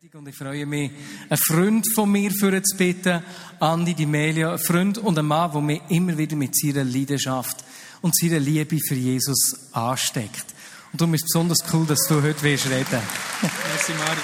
[0.00, 0.92] Und ich freue mich,
[1.28, 3.20] einen Freund von mir für zu bitten,
[3.58, 7.64] Andi Di Melia, ein Freund und ein Mann, der mich immer wieder mit seiner Leidenschaft
[8.00, 10.54] und seiner Liebe für Jesus ansteckt.
[10.92, 13.00] Und darum ist es besonders cool, dass du heute willst reden.
[13.42, 14.20] Merci, Mari.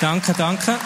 [0.00, 0.78] Danke, danke.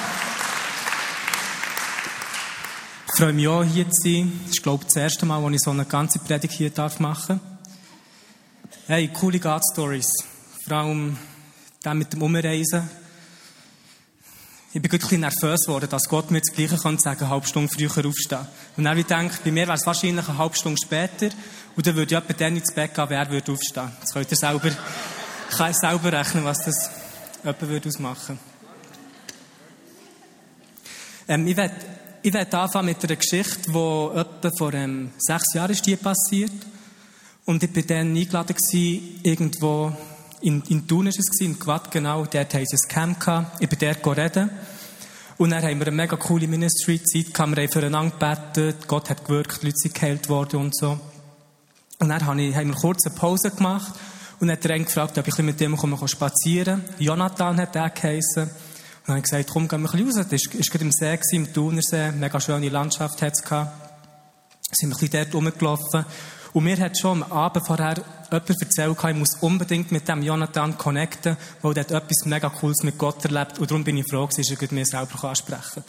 [3.07, 4.41] Ich freue mich auch, hier zu sein.
[4.43, 7.01] Das ist, glaube ich, das erste Mal, wo ich so eine ganze Predigt hier darf
[7.01, 7.41] machen
[8.87, 10.09] Hey, coole God-Stories.
[10.69, 11.17] Vor allem
[11.83, 13.04] der mit dem Umreisen
[14.75, 17.73] ich bin wirklich nervös geworden, dass Gott mir das Gleiche kann sagen, eine halbe Stunde
[17.73, 18.47] früher aufstehen.
[18.77, 21.29] Und dann habe ich gedacht, bei mir wäre es wahrscheinlich eine halbe Stunde später,
[21.77, 23.93] und dann würde ich etwa dann ins Bett gehen, wer würde aufstehen.
[24.01, 24.67] Jetzt könnt ihr selber,
[25.51, 26.91] ich kann selber rechnen, was das
[27.45, 28.39] jemand würde ausmachen.
[31.29, 31.75] Ähm, ich werde,
[32.23, 36.53] ich werde anfangen mit einer Geschichte, die etwa vor ähm, sechs Jahren ist die passiert.
[37.45, 39.93] Und ich war dann eingeladen gewesen, irgendwo
[40.45, 43.63] in, in Thun war es, in Quad genau, dort haben sie ein Camp gehabt.
[43.63, 44.51] Ich bin dort reden.
[45.37, 47.57] Und dann haben wir eine mega coole Ministry-Zeit gehabt.
[47.57, 48.13] Wir haben füreinander
[48.53, 48.87] gebetet.
[48.87, 50.99] Gott hat gewirkt, die Leute sind geheilt worden und so.
[51.99, 52.73] Und dann haben wir eine
[53.17, 53.93] Pause gemacht.
[54.39, 56.95] Und dann hat er gefragt, ob ich mit dem spazieren kann.
[56.99, 58.45] Jonathan hat der geheissen.
[58.45, 60.27] Und dann habe ich gesagt, komm, ein bisschen raus.
[60.31, 62.13] Das war gerade im See, im Thunersee.
[62.13, 63.73] Mega schöne Landschaft hat es gehabt.
[64.71, 66.05] Sind wir ein bisschen dort rumgelaufen.
[66.55, 67.97] Und mir hat schon am Abend vorher
[68.31, 72.97] jemand erzählt, ich muss unbedingt mit dem Jonathan connecten, weil er etwas mega Cooles mit
[72.97, 73.59] Gott erlebt.
[73.59, 75.85] Und darum bin ich froh, dass er mir selber ansprechen kann.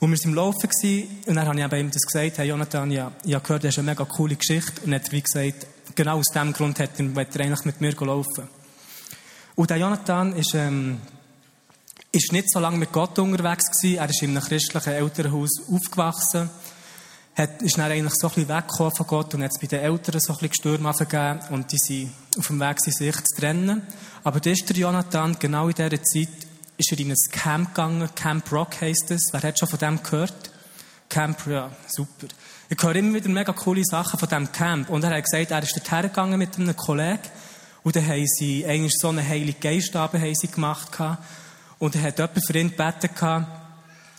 [0.00, 0.68] Und wir waren im Laufen
[1.26, 3.78] und dann habe ich ihm das gesagt, hey Jonathan, ja, ich habe gehört, das ist
[3.78, 4.82] eine mega coole Geschichte.
[4.84, 7.92] Und er hat wie gesagt, genau aus dem Grund hat er, er eigentlich mit mir
[7.92, 8.48] laufen.
[9.54, 10.98] Und der Jonathan ist, ähm,
[12.10, 13.98] ist nicht so lange mit Gott unterwegs gewesen.
[13.98, 16.50] Er ist in einem christlichen Elternhaus aufgewachsen
[17.34, 19.80] hat, ist dann eigentlich so ein bisschen weggekommen von Gott und hat es bei den
[19.80, 23.82] Eltern so ein bisschen Stürme gegeben und die sind auf dem Weg, sich zu trennen.
[24.24, 26.28] Aber das ist der Jonathan, genau in dieser Zeit,
[26.76, 29.30] ist er in ein Camp gegangen, Camp Rock heisst es.
[29.32, 30.50] Wer hat schon von dem gehört?
[31.08, 32.26] Camp, ja, super.
[32.68, 34.88] Ich höre immer wieder mega coole Sachen von diesem Camp.
[34.88, 37.20] Und er hat gesagt, er ist dorthin gegangen mit einem Kollegen.
[37.82, 40.88] Und dann haben sie eigentlich so eine heilige Geistabend haben sie gemacht.
[41.78, 43.10] Und er hat jemand für ihn gebeten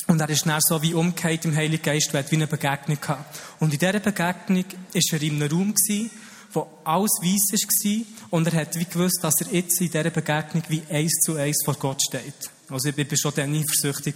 [0.07, 3.39] und er ist dann so wie umgekehrt im Heiligen Geist, weil wie eine Begegnung gehabt.
[3.59, 6.11] Und in dieser Begegnung war er in einem Raum, gewesen,
[6.51, 8.05] wo alles weiss war.
[8.29, 11.63] Und er hat wie gewusst, dass er jetzt in dieser Begegnung wie eins zu eins
[11.63, 12.51] vor Gott steht.
[12.69, 14.15] Also ich war schon dann nie versüchtig.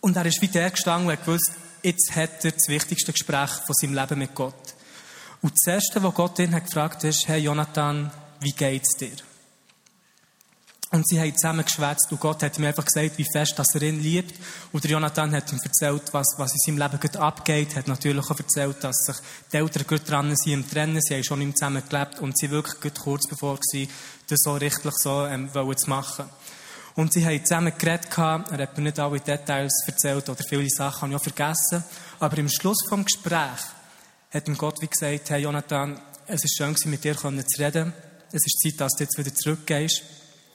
[0.00, 3.50] Und er ist wie der gestanden und hat gewusst, jetzt hat er das wichtigste Gespräch
[3.50, 4.54] von seinem Leben mit Gott.
[5.42, 9.16] Und das Erste, was Gott ihn hat gefragt hat, ist, hey Jonathan, wie geht's dir?
[10.92, 13.80] Und sie haben zusammen geschwätzt und Gott hat ihm einfach gesagt, wie fest dass er
[13.80, 14.38] ihn liebt.
[14.72, 17.76] Und Jonathan hat ihm erzählt, was, was in seinem Leben gerade abgeht.
[17.76, 19.16] Hat natürlich auch erzählt, dass sich
[19.50, 21.00] die Eltern gut dran sind im Trennen.
[21.00, 23.88] Sie haben schon ihm zusammen gelebt und sie wirklich gut kurz bevor sie
[24.28, 26.26] das so richtig so ähm, wollen zu machen.
[26.94, 28.52] Und sie haben zusammen geredet gehabt.
[28.52, 31.84] Er hat mir nicht alle Details erzählt oder viele Sachen habe ich auch vergessen.
[32.20, 33.62] Aber im Schluss vom Gespräch
[34.30, 37.28] hat ihm Gott wie gesagt, hey Jonathan, es ist schön mit dir zu
[37.58, 37.94] reden.
[38.30, 40.02] Es ist Zeit, dass du jetzt wieder zurückgehst.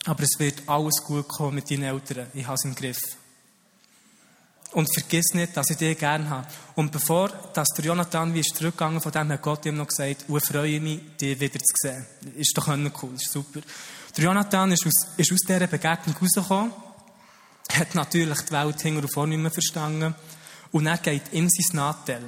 [0.07, 2.27] Aber es wird alles gut kommen mit deinen Eltern.
[2.33, 2.99] Ich habe es im Griff.
[4.71, 6.47] Und vergiss nicht, dass ich dich gerne habe.
[6.75, 10.45] Und bevor dass der Jonathan wie zurückgegangen, von dem hat Gott ihm noch gesagt, ich
[10.45, 12.05] freue mich, dich wieder zu sehen.
[12.37, 13.59] Ist doch cool, ist super.
[14.15, 16.71] Der Jonathan ist aus, ist aus dieser Begegnung rausgekommen,
[17.73, 20.15] hat natürlich die Welt hinter und vorne nicht mehr verstanden.
[20.71, 22.23] Und er geht ihm sein Nattel.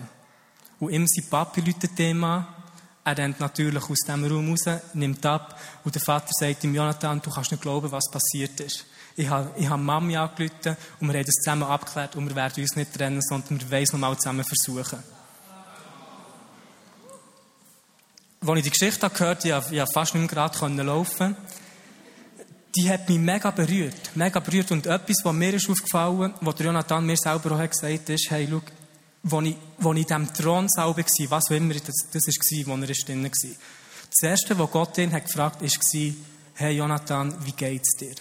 [0.82, 2.46] Und ihm sein Papi läutet an
[3.04, 7.22] er rennt natürlich aus dem Raum raus, nimmt ab und der Vater sagt ihm, Jonathan,
[7.22, 8.86] du kannst nicht glauben, was passiert ist.
[9.16, 12.62] Ich habe, ich habe Mami angerufen und wir haben das zusammen abgeklärt und wir werden
[12.62, 15.04] uns nicht trennen, sondern wir wollen es nochmal zusammen versuchen.
[18.42, 21.36] Als ich die Geschichte gehört habe, ich, ich fast nicht mehr gerade laufen
[22.76, 24.16] die hat mich mega berührt.
[24.16, 24.72] Mega berührt.
[24.72, 28.48] Und etwas, was mir ist aufgefallen, was Jonathan mir selber auch gesagt hat, ist, hey,
[28.50, 28.62] schau,
[29.24, 32.82] wo ich, wo ich in diesem Thronsaal war, was auch immer das, das war, wo
[32.82, 33.30] er drin war.
[33.30, 36.14] Das Erste, was Gott ihn hat gefragt hat, war,
[36.56, 38.16] hey Jonathan, wie geht's dir?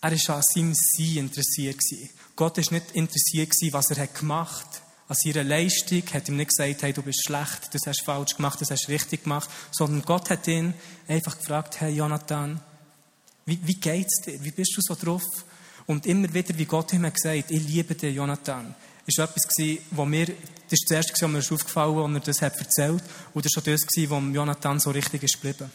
[0.00, 1.78] Er war an seinem Sein interessiert.
[2.34, 4.82] Gott war nicht interessiert, was er gemacht hat.
[5.08, 8.36] An seiner Leistung hat ihm nicht gesagt, hey, du bist schlecht, das hast du falsch
[8.36, 10.74] gemacht, das hast du richtig gemacht, sondern Gott hat ihn
[11.06, 12.60] einfach gefragt, hey Jonathan,
[13.44, 14.42] wie, wie geht's dir?
[14.42, 15.22] Wie bist du so drauf?
[15.86, 18.74] Und immer wieder, wie Gott ihm hat gesagt, ich liebe dich, Jonathan
[19.06, 20.34] ist etwas gewesen, mir, das
[20.70, 23.02] ist das erste, was mir ist aufgefallen, als er das hat erzählt.
[23.34, 25.70] Und das war das, was Jonathan so richtig ist geblieben.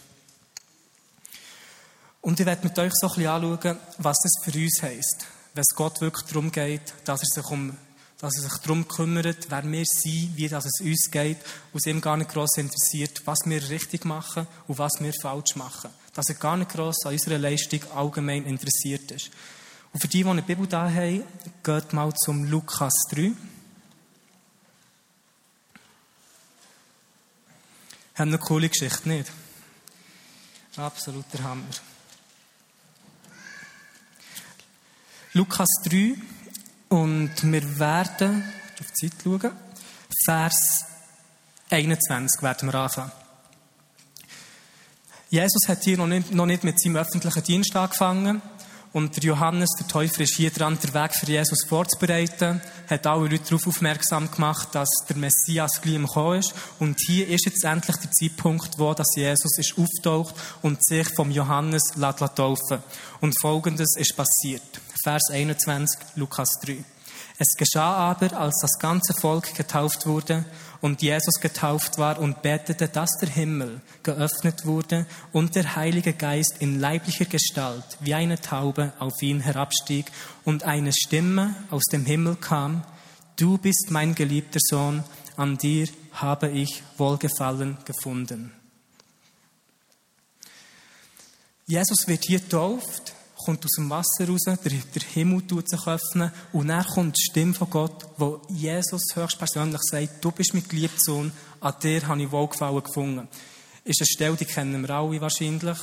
[2.22, 5.26] Und ich werde mit euch so ein bisschen anschauen, was das für uns heisst.
[5.54, 7.76] Wenn es Gott wirklich darum geht, dass er sich um
[8.20, 11.38] dass er sich darum kümmert, wer wir sind, wie das es uns geht,
[11.72, 15.56] und es ihm gar nicht gross interessiert, was wir richtig machen und was wir falsch
[15.56, 15.92] machen.
[16.18, 19.30] dass er gar nicht gross an unserer Leistung allgemein interessiert ist.
[19.94, 21.24] Und für die, die eine Bibel da haben,
[21.64, 23.32] geht mal zum Lukas 3.
[28.16, 29.32] Haben eine coole Geschichte, nicht?
[30.76, 31.64] Absoluter Hammer.
[35.34, 36.16] Lukas 3
[36.90, 38.44] und wir werden,
[38.80, 39.52] auf die Zeit schauen,
[40.26, 40.86] Vers
[41.70, 43.12] 21 werden wir anfangen.
[45.30, 48.42] Jesus hat hier noch nicht, noch nicht mit seinem öffentlichen Dienst angefangen.
[48.98, 52.60] Und der Johannes, der Täufer, ist hier dran, den Weg für Jesus vorzubereiten,
[52.90, 56.56] hat alle Leute darauf aufmerksam gemacht, dass der Messias gleich im Kommen ist.
[56.80, 60.34] Und hier ist jetzt endlich der Zeitpunkt, wo das Jesus ist auftaucht
[60.64, 62.80] und sich vom Johannes lässt taufen.
[63.22, 64.64] Und Folgendes ist passiert.
[65.04, 66.84] Vers 21, Lukas 3.
[67.38, 70.44] Es geschah aber, als das ganze Volk getauft wurde
[70.82, 76.56] und Jesus getauft war und betete, dass der Himmel geöffnet wurde und der Heilige Geist
[76.60, 80.06] in leiblicher Gestalt wie eine Taube auf ihn herabstieg
[80.46, 82.84] und eine Stimme aus dem Himmel kam,
[83.36, 85.04] du bist mein geliebter Sohn,
[85.36, 88.52] an dir habe ich Wohlgefallen gefunden.
[91.68, 93.14] Jesus wird hier getauft
[93.46, 97.24] kommt aus dem Wasser raus, der, der Himmel tut sich öffnen und dann kommt die
[97.30, 101.32] Stimme von Gott, wo Jesus höchstpersönlich sagt, du bist mein geliebter Sohn,
[101.62, 103.28] an dir habe ich Wohlgefallen gefunden.
[103.84, 105.78] Ist eine Stelle, die kennen wir alle wahrscheinlich.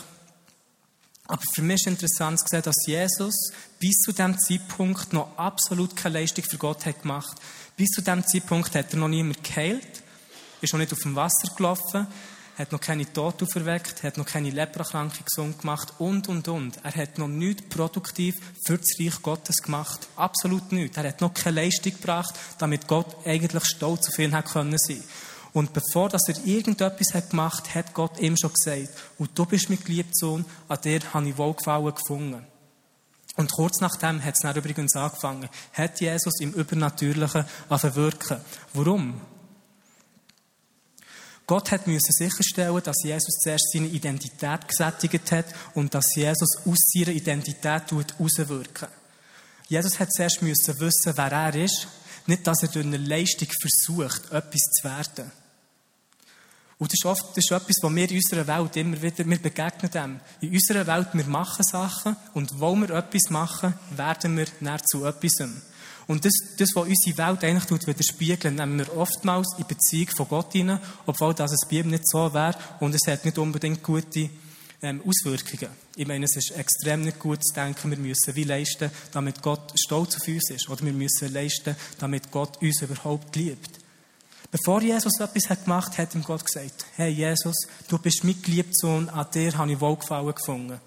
[1.26, 3.34] Aber für mich ist interessant zu sehen, dass Jesus
[3.78, 7.38] bis zu dem Zeitpunkt noch absolut keine Leistung für Gott hat gemacht.
[7.76, 10.02] Bis zu dem Zeitpunkt hat er noch niemand geheilt,
[10.60, 12.06] ist noch nicht auf dem Wasser gelaufen,
[12.56, 16.78] hat noch keine Tote auferweckt, hat noch keine Leprakranke gesund gemacht und, und, und.
[16.84, 20.06] Er hat noch nichts produktiv für das Reich Gottes gemacht.
[20.16, 20.96] Absolut nichts.
[20.96, 25.02] Er hat noch keine Leistung gebracht, damit Gott eigentlich stolz auf ihn hat können sein.
[25.52, 29.70] Und bevor dass er irgendetwas hat gemacht, hat Gott ihm schon gesagt, und du bist
[29.70, 32.44] mein geliebter Sohn, an dir habe ich Wohlgefallen gefunden.
[33.36, 38.40] Und kurz nachdem hat es dann übrigens angefangen, hat Jesus im Übernatürlichen wirken.
[38.72, 39.20] Warum?
[41.46, 46.78] Gott hat müssen sicherstellen, dass Jesus zuerst seine Identität gesättigt hat und dass Jesus aus
[46.92, 48.88] seiner Identität auswirken
[49.68, 51.88] Jesus hat zuerst müssen wissen, wer er ist,
[52.26, 55.32] nicht, dass er durch eine Leistung versucht, etwas zu werden.
[56.78, 59.38] Und das ist oft das ist etwas, was wir in unserer Welt immer wieder, wir
[59.38, 60.20] begegnen dem.
[60.40, 65.04] In unserer Welt, wir machen Sachen und wo wir etwas machen, werden wir näher zu
[65.04, 65.48] etwas.
[66.06, 70.28] Und das, das, was unsere Welt eigentlich tut, widerspiegeln, nehmen wir oftmals in Beziehung von
[70.28, 74.28] Gott hinein, obwohl das bei ihm nicht so wäre und es hat nicht unbedingt gute
[74.82, 75.72] ähm, Auswirkungen.
[75.96, 79.72] Ich meine, es ist extrem nicht gut zu denken, wir müssen wie leisten, damit Gott
[79.76, 80.68] stolz auf uns ist.
[80.68, 83.78] Oder wir müssen leisten, damit Gott uns überhaupt liebt.
[84.50, 87.56] Bevor Jesus etwas hat gemacht hat, hat ihm Gott gesagt, hey Jesus,
[87.88, 90.80] du bist mein geliebter Sohn, an dir habe ich Wohlgefallen gefunden.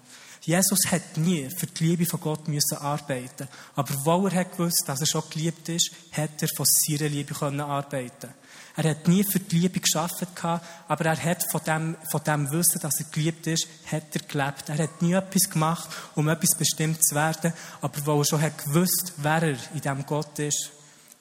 [0.48, 3.46] Jesus hat nie für die Liebe von Gott müssen arbeiten.
[3.76, 7.34] Aber weil er hat gewusst, dass er schon geliebt ist, hat er von seiner Liebe
[7.34, 8.30] können arbeiten.
[8.74, 12.80] Er hat nie für die Liebe geschafft aber er hat von dem, von dem Wissen,
[12.80, 14.70] dass er geliebt ist, hat er gelebt.
[14.70, 17.52] Er hat nie etwas gemacht, um etwas bestimmt zu werden,
[17.82, 20.70] aber weil er schon hat gewusst, wer er in dem Gott ist,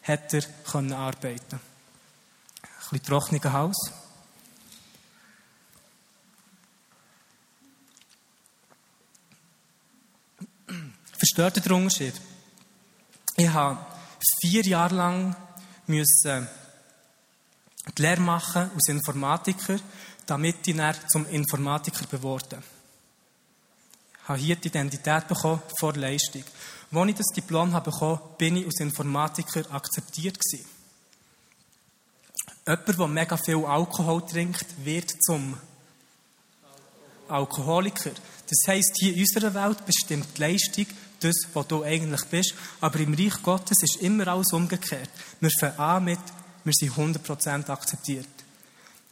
[0.03, 1.59] hat er können arbeiten.
[2.61, 3.91] Ein bisschen trockener Haus.
[11.27, 12.13] Versteht ihr den Unterschied?
[13.35, 13.85] Ich habe
[14.41, 15.35] vier Jahre lang
[15.87, 16.47] müssen
[17.97, 19.77] die Lehre machen als Informatiker,
[20.25, 22.63] damit ich dann zum Informatiker beworben
[24.21, 26.43] Ich habe hier die Identität bekommen vor Leistung.
[26.91, 30.65] Als ich das Diplom habe bekommen, bin ich als Informatiker akzeptiert gewesen.
[32.65, 35.57] Jemand, der mega viel Alkohol trinkt, wird zum
[37.27, 38.11] Alkoholiker.
[38.49, 40.85] Das heisst, hier in unserer Welt bestimmt die Leistung
[41.19, 42.53] das, was du eigentlich bist.
[42.81, 45.09] Aber im Reich Gottes ist immer alles umgekehrt.
[45.39, 46.19] Wir fangen an mit,
[46.63, 48.27] wir sind 100% akzeptiert.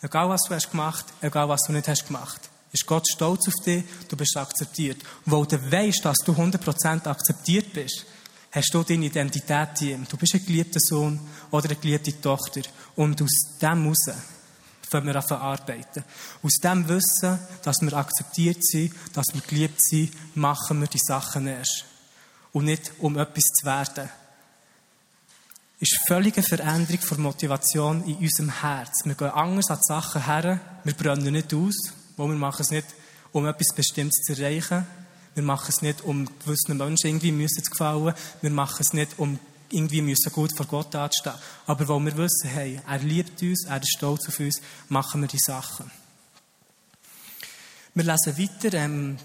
[0.02, 2.50] Egal was du hast gemacht, egal was du nicht hast gemacht.
[2.72, 4.98] Ist Gott stolz auf dich, du bist akzeptiert.
[5.26, 8.06] Weil du weißt, dass du 100% akzeptiert bist,
[8.52, 10.08] hast du deine Identität in ihm.
[10.10, 11.20] Du bist ein geliebter Sohn
[11.52, 12.62] oder eine geliebte Tochter.
[12.96, 14.12] Und aus dem heraus
[14.90, 16.04] fangen wir an zu.
[16.44, 21.48] Aus dem Wissen, dass wir akzeptiert sind, dass wir geliebt sind, machen wir die Sachen
[21.48, 21.86] erst
[22.56, 24.10] und nicht um etwas zu werden.
[25.78, 29.04] Ist völlige Veränderung der Motivation in unserem Herz.
[29.04, 31.76] Wir gehen anders an die Sachen her, wir brennen nicht aus,
[32.16, 32.88] wo wir machen es nicht,
[33.34, 34.88] um etwas Bestimmtes zu erreichen.
[35.34, 38.14] Wir machen es nicht, um gewissen Menschen irgendwie müssen zu gefallen.
[38.42, 39.38] Wir machen es nicht, um
[39.70, 41.34] irgendwie müssen gut vor Gott anstehen.
[41.68, 45.28] Aber weil wir wissen, hey, er liebt uns, er ist stolz auf uns, machen wir
[45.28, 45.92] die Sachen.
[47.96, 49.18] Wir lesen weiter, ähm,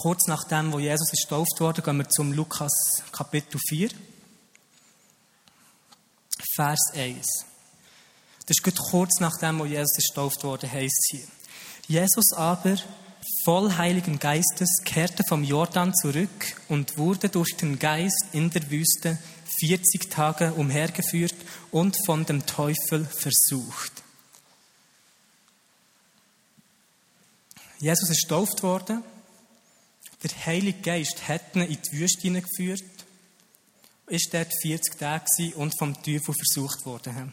[0.00, 2.72] kurz nachdem, wo Jesus ist getauft wurde, gehen wir zum Lukas
[3.12, 3.90] Kapitel 4,
[6.54, 7.26] Vers 1.
[8.46, 11.26] Das ist kurz nachdem, wo Jesus ist getauft wurde, heißt hier.
[11.86, 12.76] Jesus aber,
[13.44, 19.18] voll Heiligen Geistes, kehrte vom Jordan zurück und wurde durch den Geist in der Wüste
[19.60, 21.34] 40 Tage umhergeführt
[21.70, 24.02] und von dem Teufel versucht.
[27.78, 29.02] Jesus ist getauft worden.
[30.22, 32.84] Der Heilige Geist hat ihn in die Wüste geführt,
[34.06, 37.32] ist dort 40 Tage und vom Teufel versucht worden.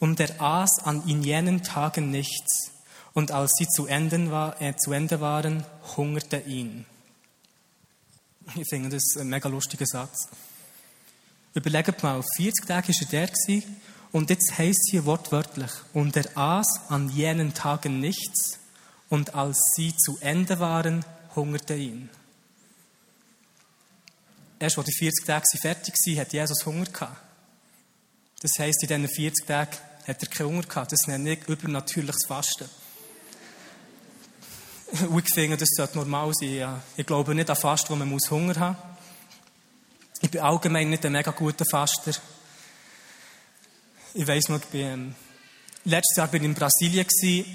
[0.00, 2.72] Und er aß an in jenen Tagen nichts.
[3.14, 5.64] Und als sie zu, war, äh, zu Ende waren,
[5.96, 6.86] hungerte ihn.
[8.54, 10.28] Ich finde das ein mega lustiger Satz.
[11.54, 13.62] Überlegt mal, 40 Tage war er der
[14.12, 18.58] und jetzt heißt hier wortwörtlich, und er aß an jenen Tagen nichts
[19.08, 21.04] und als sie zu Ende waren,
[21.38, 22.10] hungerte ihn.
[24.58, 27.16] Erst als die 40 Tage fertig waren, hat Jesus Hunger gehabt.
[28.40, 29.76] Das heisst, in diesen 40 Tagen
[30.06, 30.92] hat er keinen Hunger gehabt.
[30.92, 32.68] Das nenne ich übernatürliches Fasten.
[35.08, 36.80] Und ich finde, das sollte normal sein.
[36.96, 38.98] Ich glaube nicht an Fasten, wo man Hunger haben muss.
[40.20, 42.12] Ich bin allgemein nicht ein mega guter Faster.
[44.14, 45.14] Ich weiss noch, ich bin, ähm,
[45.84, 47.06] letztes Jahr bin ich in Brasilien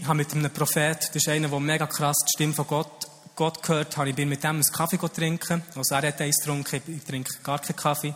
[0.05, 3.63] habe mit einem Prophet, das ist einer, der mega krass die Stimme von Gott, Gott
[3.63, 5.63] gehört, habe ich bin mit dem einen Kaffee trinken.
[5.75, 8.13] Also er hat eins getrunken, ich trinke gar keinen Kaffee.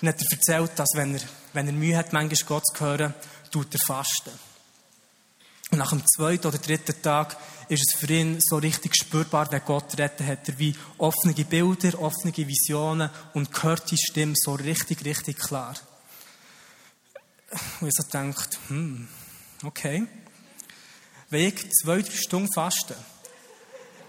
[0.00, 1.20] Und hat er erzählt, dass wenn er,
[1.52, 3.14] wenn er Mühe hat, manchmal Gott zu hören,
[3.50, 4.32] tut er fasten.
[5.70, 7.36] Und nach dem zweiten oder dritten Tag
[7.68, 12.00] ist es für ihn so richtig spürbar, wenn Gott redet, hat er wie offene Bilder,
[12.00, 15.74] offene Visionen und hört die Stimme so richtig, richtig klar.
[17.80, 19.08] Und ich so denkt, hm,
[19.64, 20.06] okay.
[21.30, 22.96] Wenn ich zwei, drei Stunden faste,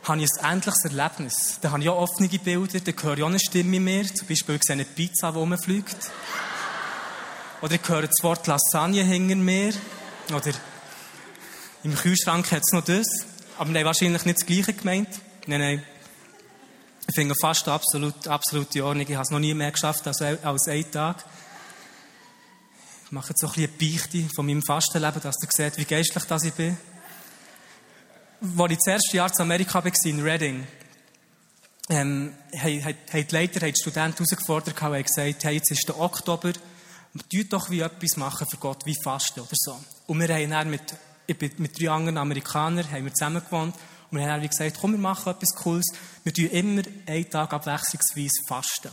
[0.07, 1.57] habe ich ein endliches Erlebnis.
[1.62, 4.05] Dann habe ich auch offene Bilder, dann höre ich auch eine Stimme mehr.
[4.13, 6.12] Zum Beispiel, ich sehe eine Pizza, die rumfliegt.
[7.62, 9.74] Oder ich höre das Wort Lasagne hinter mir.
[10.29, 10.51] Oder
[11.83, 13.05] im Kühlschrank hat es noch das.
[13.57, 15.09] Aber haben wahrscheinlich nicht das Gleiche gemeint.
[15.47, 15.83] Nein, nein.
[17.07, 18.15] Ich finde fast absolut,
[18.75, 19.05] in Ordnung.
[19.07, 21.24] Ich habe es noch nie mehr geschafft als, als einen Tag.
[23.05, 25.85] Ich mache jetzt so ein bisschen eine Beichte von meinem Fastenleben, dass ihr seht, wie
[25.85, 26.77] geistlich das ich bin.
[28.57, 30.67] Als ich das erste Jahr zu Amerika war, in Reading,
[31.89, 36.53] ähm, haben, die Leiter, haben die Studenten herausgefordert und gesagt, hey, jetzt ist der Oktober,
[36.53, 39.79] tut doch wie etwas machen für Gott, wie Fasten oder so.
[40.07, 40.95] Und wir haben dann mit
[41.27, 43.75] mit drei anderen Amerikanern haben wir zusammen gewohnt
[44.11, 45.85] und wir haben dann gesagt, komm, wir machen etwas Cooles.
[46.23, 48.91] Wir tun immer einen Tag abwechslungsweise fasten.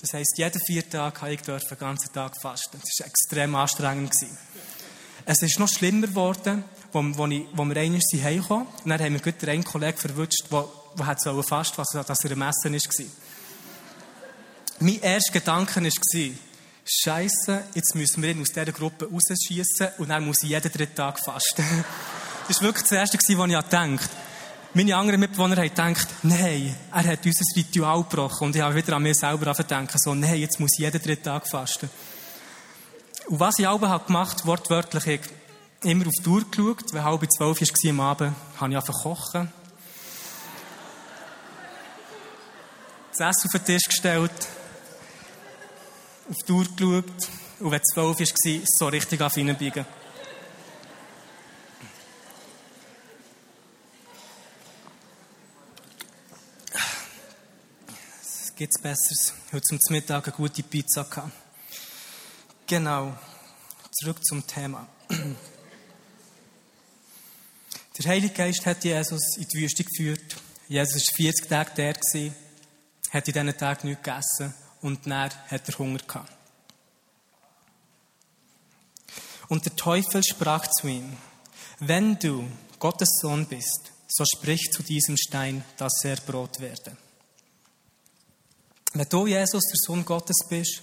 [0.00, 2.78] Das heisst, jeden vier Tage habe ich den ganzen Tag fasten.
[2.80, 4.14] Das war extrem anstrengend.
[5.28, 9.00] Es ist noch schlimmer geworden, wo, wo, ich, wo wir einmal sind heimgekommen und dann
[9.00, 10.64] haben wir gut einen Kollegen verwünscht, der,
[10.96, 13.06] der hat so fast, was, dass er am Essen war.
[14.78, 16.30] Mein erster Gedanke war,
[16.88, 20.94] Scheiße, jetzt müssen wir ihn aus dieser Gruppe rausschießen und dann muss ich jeden dritten
[20.94, 21.64] Tag fasten.
[22.46, 24.10] das war wirklich das Erste, was ich gedacht
[24.74, 28.46] Meine anderen Mitbewohner haben gedacht, nein, er hat unser Ritual gebrochen.
[28.46, 31.24] Und ich habe wieder an mir selber gedacht, so, nein, jetzt muss ich jeden dritten
[31.24, 31.90] Tag fasten.
[33.28, 35.20] Und was ich aber gemacht wortwörtlich, ich
[35.82, 39.52] immer auf die Uhr geschaut, weil halb zwölf war am Abend, habe ich angefangen kochen.
[43.10, 44.48] Das Essen auf den Tisch gestellt
[46.28, 47.28] auf die Uhr geschaut
[47.60, 49.86] und wenn es zwölf war, so richtig auf hineinbiegen.
[58.22, 59.34] Was gibt's Besseres?
[59.52, 61.45] Heute zum Mittag eine gute Pizza gehabt.
[62.66, 63.16] Genau.
[63.92, 64.88] Zurück zum Thema.
[67.98, 70.36] Der Heilige Geist hat Jesus in die Wüste geführt.
[70.66, 71.94] Jesus war 40 Tage der,
[73.10, 76.32] hat in diesen Tagen nichts gegessen und dann hat er Hunger gehabt.
[79.46, 81.16] Und der Teufel sprach zu ihm,
[81.78, 82.48] wenn du
[82.80, 86.96] Gottes Sohn bist, so sprich zu diesem Stein, dass er Brot werde.
[88.92, 90.82] Wenn du Jesus, der Sohn Gottes bist,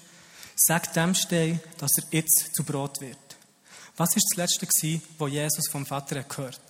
[0.55, 3.17] sag dem Stein, dass er jetzt zu Brot wird.
[3.97, 4.67] Was ist das Letzte
[5.17, 6.61] wo Jesus vom Vater gehört?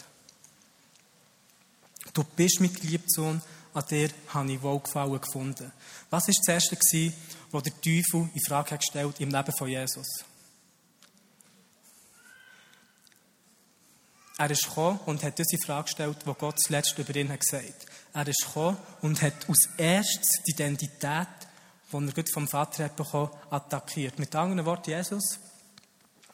[2.14, 3.42] Du bist mein geliebter Sohn,
[3.74, 5.72] an dir habe ich Wohlgefallen gefunden.
[6.10, 6.78] Was war das Erste,
[7.52, 10.08] was der Teufel in Frage gestellt im Leben von Jesus?
[14.38, 17.86] Er ist gekommen und hat diese Frage gestellt, die Gott zuletzt über ihn hat gesagt
[18.14, 21.28] Er ist gekommen und hat aus erstes die Identität,
[21.94, 24.20] die er vom Vater hat bekommen, attackiert.
[24.20, 25.40] Mit anderen Worten, Jesus,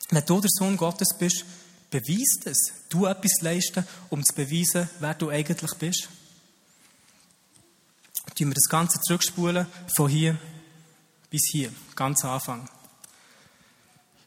[0.09, 1.45] wenn du der Sohn Gottes bist,
[1.91, 2.57] beweis das.
[2.89, 6.09] Du etwas leisten, um zu beweisen, wer du eigentlich bist.
[8.35, 10.37] Tun wir das Ganze zurückspulen, von hier
[11.29, 12.69] bis hier, ganz am Anfang.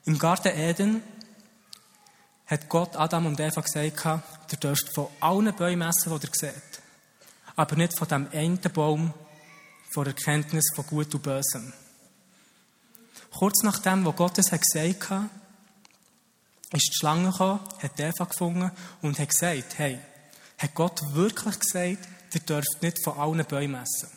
[0.04, 1.02] Im Garten Eden
[2.46, 4.04] hat Gott Adam und Eva gesagt,
[4.52, 6.82] ihr dürft von allen Bäumen essen, die ihr seht.
[7.56, 9.14] Aber nicht von dem einen Baum
[9.92, 11.72] von Erkenntnis von Gut und Bösem.
[13.30, 15.30] Kurz nachdem, wo Gott es gesagt hat,
[16.72, 18.70] ist die Schlange gekommen, hat Eva gefunden
[19.02, 19.98] und hat gesagt, hey,
[20.58, 24.10] hat Gott wirklich gesagt, ihr dürft nicht von allen Bäumen essen?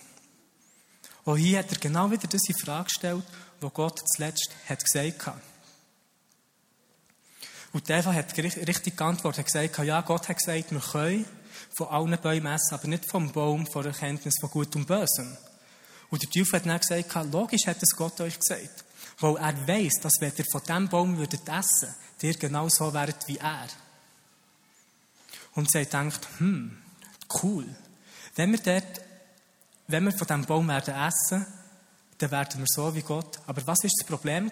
[1.23, 3.25] Und hier hat er genau wieder diese Frage gestellt,
[3.59, 5.41] wo Gott zuletzt hat gesagt hat.
[7.73, 11.25] Und Eva hat richtig geantwortet, hat gesagt, ja, Gott hat gesagt, wir können
[11.75, 15.35] von allen Bäumen essen, aber nicht vom Baum von Erkenntnis von Gut und Bösem.
[16.15, 18.85] Und der Teufel hat dann gesagt, logisch hat es Gott euch gesagt.
[19.19, 23.27] Weil er weiß, dass wenn ihr von diesem Baum würdet essen, ihr genau so wäret
[23.27, 23.67] wie er.
[25.55, 26.81] Und sie denkt, hm,
[27.43, 27.65] cool.
[28.33, 29.01] Wenn wir dort,
[29.87, 31.45] wenn wir von diesem Baum werden essen,
[32.17, 33.37] dann werden wir so wie Gott.
[33.45, 34.49] Aber was ist das Problem?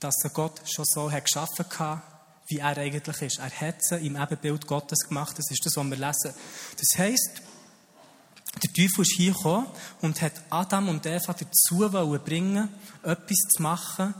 [0.00, 2.02] Dass Gott schon so hat geschaffen hat,
[2.48, 3.38] wie er eigentlich ist.
[3.38, 5.38] Er hat sie im Ebenbild Gottes gemacht.
[5.38, 6.34] Das ist das, was wir lesen.
[6.76, 7.42] Das heisst,
[8.54, 9.66] der Teufel ist hier gekommen
[10.00, 11.88] und hat Adam und Eva dazu
[12.24, 12.68] bringen,
[13.02, 14.14] etwas zu machen,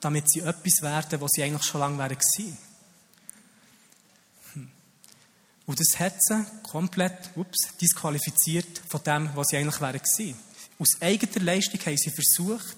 [0.00, 2.56] damit sie etwas werden, was sie eigentlich schon lange gewesen.
[4.54, 4.70] Hm.
[5.66, 10.38] Und das hat sie komplett ups, disqualifiziert von dem, was sie eigentlich gewesen.
[10.78, 12.76] Aus eigener Leistung haben sie versucht,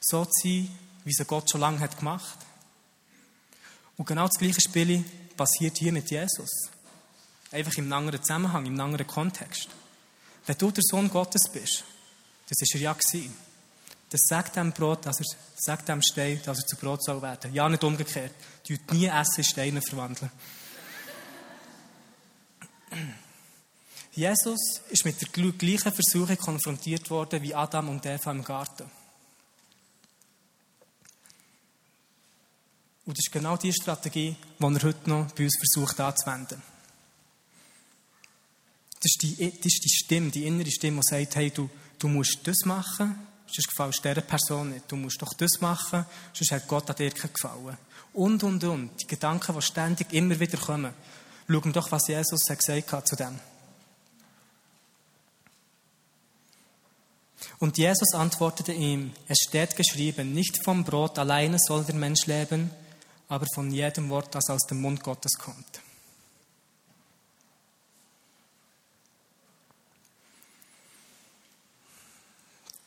[0.00, 0.68] so zu sein,
[1.04, 2.38] wie sie Gott schon lange hat gemacht.
[3.96, 5.04] Und genau das gleiche Spiel
[5.36, 6.50] passiert hier mit Jesus.
[7.52, 9.68] Einfach im anderen Zusammenhang, im anderen Kontext.
[10.46, 11.84] Wenn du der Sohn Gottes bist,
[12.48, 13.34] das ist er ja gewesen,
[14.10, 17.52] dann sag dem Brot, dass er, sag dem Stein, dass er zu Brot soll werden.
[17.54, 18.32] Ja, nicht umgekehrt.
[18.68, 20.30] Du nie Essen in Steine verwandeln.
[24.12, 28.88] Jesus ist mit der gleichen Versuchung konfrontiert worden wie Adam und Eva im Garten.
[33.06, 36.62] Und das ist genau die Strategie, die er heute noch bei uns versucht anzuwenden.
[39.04, 42.08] Das ist die, das ist die Stimme, die innere Stimme, die sagt, hey, du, du
[42.08, 43.14] musst das machen,
[43.46, 44.90] sonst gefällt dieser Person nicht.
[44.90, 47.76] Du musst doch das machen, sonst hat Gott an dir gefallen.
[48.14, 48.98] Und, und, und.
[49.02, 50.94] Die Gedanken, die ständig immer wieder kommen.
[51.46, 53.38] Schauen doch, was Jesus gesagt hat zu dem.
[57.58, 62.70] Und Jesus antwortete ihm, es steht geschrieben, nicht vom Brot alleine soll der Mensch leben,
[63.28, 65.83] aber von jedem Wort, das aus dem Mund Gottes kommt.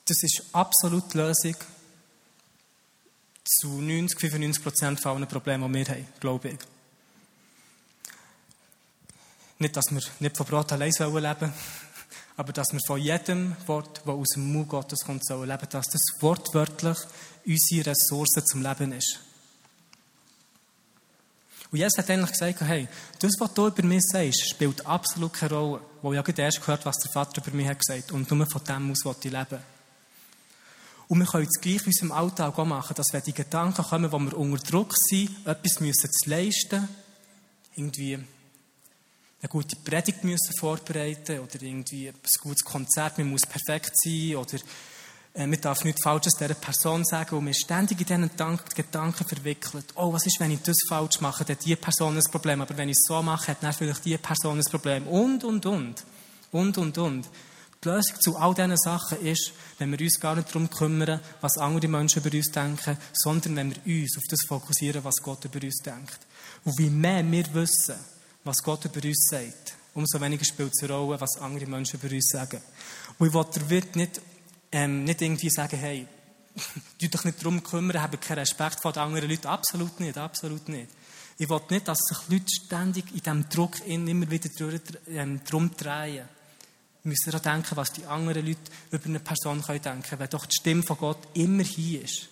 [0.08, 1.56] Das ist absolut die Lösung
[3.44, 6.60] zu 90, 95 Prozent von allen Problemen, die wir haben, glaube ich.
[9.60, 11.54] Nicht, dass wir nicht von Brot allein leben sollen,
[12.38, 15.88] aber dass wir von jedem Wort, das aus dem Mund Gottes kommt, sollen leben, dass
[15.88, 16.98] das wortwörtlich
[17.46, 19.20] unsere Ressource zum Leben ist.
[21.70, 22.88] Und Jesus hat eigentlich gesagt, hey,
[23.20, 25.82] das, was du über mich sagst, spielt absolut keine Rolle.
[26.02, 28.12] Weil ich habe erst gehört, was der Vater über mich hat gesagt.
[28.14, 29.77] Und nur von dem aus will ich leben.
[31.08, 34.12] Und wir können es gleich in unserem Alltag auch machen, dass wenn die Gedanken kommen,
[34.12, 36.88] wo wir unter Druck sind, etwas müssen zu leisten,
[37.76, 44.36] irgendwie eine gute Predigt müssen vorbereiten oder irgendwie ein gutes Konzert, man muss perfekt sein
[44.36, 44.58] oder
[45.34, 49.86] äh, man darf nichts Falsches dieser Person sagen und man ständig in diesen Gedanken verwickelt.
[49.96, 52.76] Oh, was ist, wenn ich das falsch mache, dann hat die Person ein Problem, aber
[52.76, 56.04] wenn ich es so mache, hat dann vielleicht die Person ein Problem und, und, und.
[56.52, 57.30] Und, und, und.
[57.84, 61.58] Die Lösung zu all diesen Sachen ist, wenn wir uns gar nicht darum kümmern, was
[61.58, 65.62] andere Menschen über uns denken, sondern wenn wir uns auf das fokussieren, was Gott über
[65.64, 66.20] uns denkt.
[66.64, 67.96] Und wie mehr wir wissen,
[68.44, 72.14] was Gott über uns sagt, umso weniger spielt es eine Rolle, was andere Menschen über
[72.14, 72.62] uns sagen.
[73.20, 74.22] Und ich will nicht,
[74.72, 76.08] ähm, nicht irgendwie sagen, hey,
[77.00, 79.48] du dich nicht darum kümmern, haben keinen Respekt vor den anderen Leuten.
[79.48, 80.90] Absolut nicht, absolut nicht.
[81.38, 84.50] Ich will nicht, dass sich Leute ständig in diesem Druck immer wieder
[85.08, 86.28] ähm, drum drehen.
[87.08, 88.60] Wir müssen daran denken, was die anderen Leute
[88.92, 92.28] über eine Person denken können, wenn doch die Stimme von Gott immer hier ist.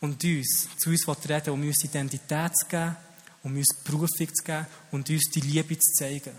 [0.00, 2.96] Und uns, zu uns reden, um uns Identität zu geben,
[3.42, 6.32] um uns Berufung zu geben und uns die Liebe zu zeigen.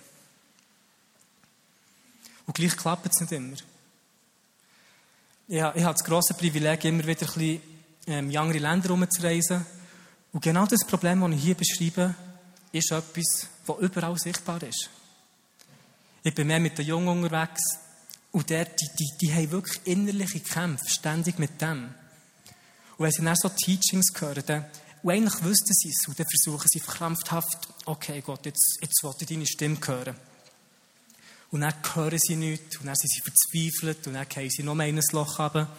[2.47, 3.53] Und gleich klappt es nicht immer.
[3.53, 3.63] Ich
[5.47, 7.61] ich habe das grosse Privileg, immer wieder ein bisschen
[8.07, 9.63] ähm, in andere Länder herumzureisen.
[10.31, 12.15] Und genau das Problem, das ich hier beschreibe,
[12.71, 14.89] ist etwas, das überall sichtbar ist.
[16.23, 17.61] Ich bin mehr mit den Jungen unterwegs.
[18.31, 21.93] Und der, die, die, die haben wirklich innerliche Kämpfe, ständig mit dem.
[22.97, 24.65] Und wenn sie dann so Teachings hören, dann
[25.03, 26.07] Und eigentlich wüssten sie es.
[26.07, 30.15] Und dann versuchen sie verkrampfthaft, okay Gott, jetzt, jetzt wollte ich deine Stimme hören.
[31.51, 32.77] Und dann hören sie nichts.
[32.77, 34.07] Und dann sind sie verzweifelt.
[34.07, 35.69] Und dann gehen sie noch mehr in ein Loch runter.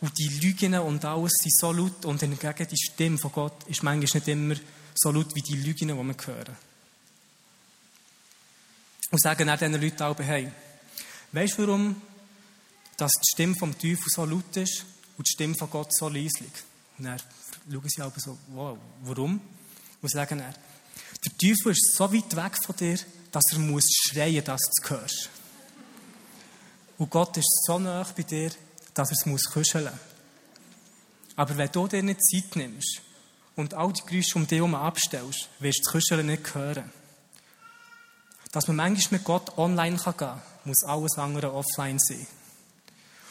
[0.00, 2.04] Und die Lügen und alles sind so laut.
[2.04, 4.54] Und hingegen die Stimme von Gott ist manchmal nicht immer
[4.94, 6.69] so laut wie die Lügen, die wir hören.
[9.10, 10.50] Und sagen dann diesen Leuten auch, hey,
[11.32, 12.00] weißt du warum,
[12.96, 14.84] dass die Stimme vom Teufel so laut ist
[15.16, 16.52] und die Stimme von Gott so leislich?
[16.98, 17.18] Und dann
[17.70, 19.40] schauen sie aber so, wow, warum?
[20.00, 20.54] Und sagen dann,
[21.24, 22.98] der Teufel ist so weit weg von dir,
[23.32, 25.30] dass er muss schreien, dass du es hörst.
[26.98, 28.50] Und Gott ist so nah bei dir,
[28.94, 29.90] dass er es muss kuscheln.
[31.36, 33.00] Aber wenn du dir nicht Zeit nimmst
[33.56, 36.90] und all die Geräusche um dich herum abstellst, wirst du das Kuscheln nicht hören.
[38.52, 42.26] Dass man manchmal mit Gott online gehen kann, muss alles andere offline sein.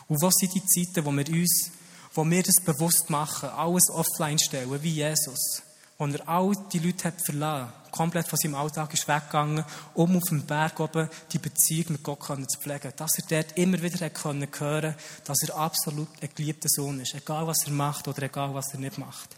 [0.08, 1.72] Und was sind die Zeiten, wo wir uns,
[2.14, 5.62] wo wir das bewusst machen, alles offline stellen, wie Jesus,
[5.98, 10.24] wo er all die Leute hat verlassen, komplett von seinem Alltag ist weggegangen, um auf
[10.30, 12.94] dem Berg oben die Beziehung mit Gott zu pflegen.
[12.96, 17.14] Dass er dort immer wieder hat können hören, dass er absolut ein geliebter Sohn ist,
[17.14, 19.36] egal was er macht oder egal was er nicht macht.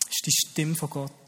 [0.00, 1.23] Das ist die Stimme von Gott.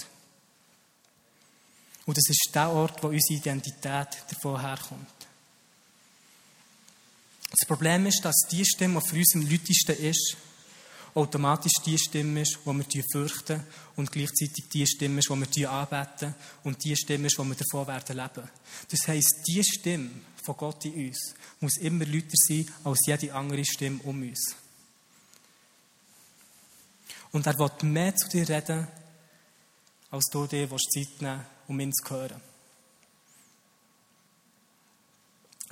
[2.06, 5.08] Und das ist der Ort, wo unsere Identität davon herkommt.
[7.50, 10.36] Das Problem ist, dass die Stimme, die für uns am lautesten ist,
[11.14, 13.64] automatisch die Stimme ist, die wir fürchten
[13.96, 17.86] und gleichzeitig die Stimme ist, die wir anbeten und die Stimme ist, die wir davon
[17.86, 18.50] werden leben.
[18.90, 20.10] Das heisst, die Stimme
[20.44, 24.54] von Gott in uns muss immer lauter sein als jede andere Stimme um uns.
[27.32, 28.86] Und er will mehr zu dir reden,
[30.10, 32.40] als du dir Zeit nehmen um ihn zu hören.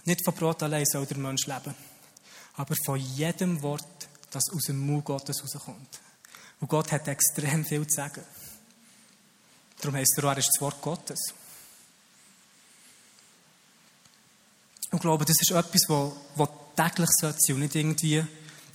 [0.04, 1.74] Nicht von Brot allein soll der Mensch leben,
[2.56, 6.00] aber von jedem Wort, das aus dem Mund Gottes rauskommt.
[6.60, 8.22] Und Gott hat extrem viel zu sagen.
[9.80, 11.34] Darum heisst er, er ist das Wort Gottes.
[14.90, 18.24] Und ich glaube, das ist etwas, was täglich sollte und nicht irgendwie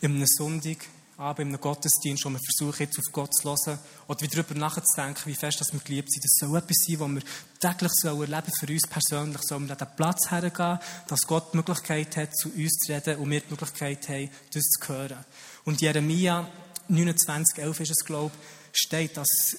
[0.02, 0.78] in einem Sonntag
[1.20, 3.78] Abend einem Gottesdienst, wo wir versuchen, jetzt auf Gott zu hören
[4.08, 6.24] oder wieder darüber nachzudenken, wie fest dass wir geliebt sind.
[6.24, 7.22] Das soll etwas sein, was wir
[7.60, 9.42] täglich sollen erleben für uns persönlich.
[9.42, 13.18] Sollen wir an den Platz hergehen, dass Gott die Möglichkeit hat, zu uns zu reden
[13.18, 15.26] und wir die Möglichkeit haben, das zu hören.
[15.66, 16.50] Und Jeremia
[16.88, 18.32] 29, 11 ist es, glaube
[18.72, 19.58] ich, steht, dass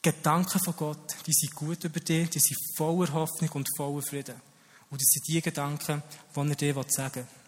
[0.00, 4.40] Gedanken von Gott, die sind gut über dich, die sind voller Hoffnung und voller Frieden.
[4.88, 6.00] Und das sind die Gedanken,
[6.34, 7.45] die er dir sagen will.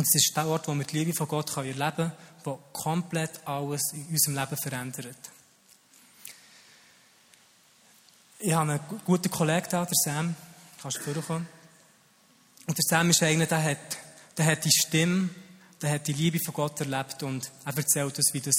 [0.00, 2.12] Und es ist der Ort, wo wir die Liebe von Gott erleben können,
[2.46, 5.30] der komplett alles in unserem Leben verändert.
[8.38, 10.34] Ich habe einen guten Kollegen da, der Sam.
[10.80, 11.46] Kannst du vorkommen?
[12.66, 13.98] Und der Sam ist einer, der hat,
[14.38, 15.28] der hat die Stimme,
[15.82, 18.56] der hat die Liebe von Gott erlebt und er erzählt uns, wie das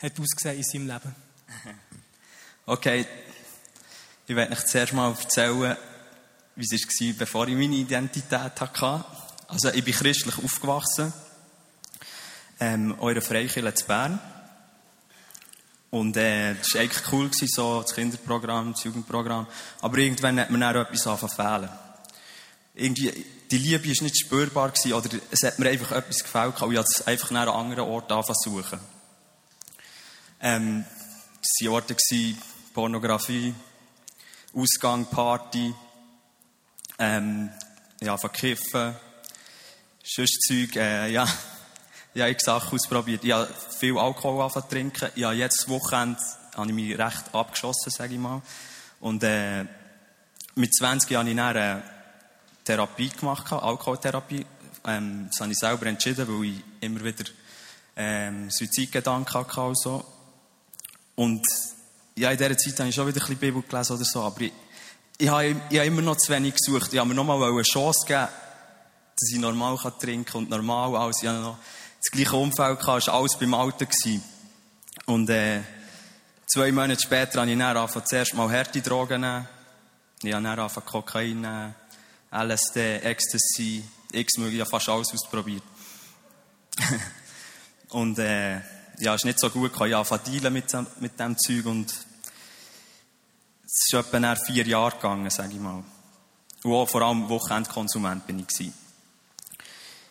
[0.00, 1.14] hat ausgesehen in seinem Leben.
[2.66, 3.04] Okay,
[4.28, 5.76] ich werde euch zuerst mal erzählen,
[6.54, 9.04] wie es war, bevor ich meine Identität hatte.
[9.50, 11.10] Also ich bin christlich aufgewachsen,
[12.60, 14.20] ähm, eure Freikirche zu Bern.
[15.88, 19.46] Und äh, das war eigentlich cool, gewesen, so das Kinderprogramm, das Jugendprogramm.
[19.80, 21.70] Aber irgendwann hat man dann etwas angefangen
[22.74, 26.72] Irgendwie, die Liebe war nicht spürbar gewesen, oder es hat mir einfach etwas gefällt und
[26.72, 28.80] ich habe es einfach an einem anderen Ort angefangen zu suchen.
[30.42, 30.84] Ähm,
[31.40, 32.38] es waren Orte, gewesen,
[32.74, 33.54] Pornografie,
[34.52, 35.74] Ausgang, Party,
[36.98, 37.48] ähm,
[38.02, 38.94] ja, verkiffen,
[40.08, 41.28] sonst Zeug, äh, ja,
[42.14, 43.22] ich habe Sachen ausprobiert.
[43.24, 45.08] Ich habe viel Alkohol angefangen zu trinken.
[45.14, 46.20] Ich habe jetzt Wochenende
[46.56, 48.42] habe ich mich recht abgeschossen, sage ich mal.
[49.00, 49.64] Und äh,
[50.56, 51.82] mit 20 habe ich dann eine
[52.64, 54.44] Therapie gemacht, Alkoholtherapie.
[54.86, 57.24] Ähm, das habe ich selber entschieden, weil ich immer wieder
[57.96, 60.04] ähm, Suizidgedanken hatte und so.
[61.14, 61.44] Und
[62.16, 64.40] ja, in dieser Zeit habe ich schon wieder ein bisschen Bibel gelesen oder so, aber
[64.40, 64.52] ich,
[65.18, 66.92] ich, habe, ich habe immer noch zu wenig gesucht.
[66.92, 68.28] Ich habe mir nochmal eine Chance gegeben,
[69.20, 71.22] dass ich normal trinken kann und normal alles.
[71.22, 71.58] Ich noch
[71.98, 73.88] das gleiche Umfeld, gehabt, war alles beim Alten.
[75.06, 75.60] Und äh,
[76.46, 79.48] zwei Monate später habe ich dann angefangen, zuerst mal harte Drogen nehmen.
[80.22, 81.74] Ich habe dann angefangen, Kokain nehmen,
[82.30, 85.62] LSD, Ecstasy, x-möglich, ich habe fast alles ausprobiert.
[87.90, 88.56] und äh,
[89.00, 93.94] ja, es ist nicht so gut, ich habe mit, mit diesem Zeug und es ist
[93.94, 95.82] etwa vier Jahre gegangen, sage ich mal.
[96.64, 98.87] Und auch vor allem Wochenendkonsument bin ich gewesen.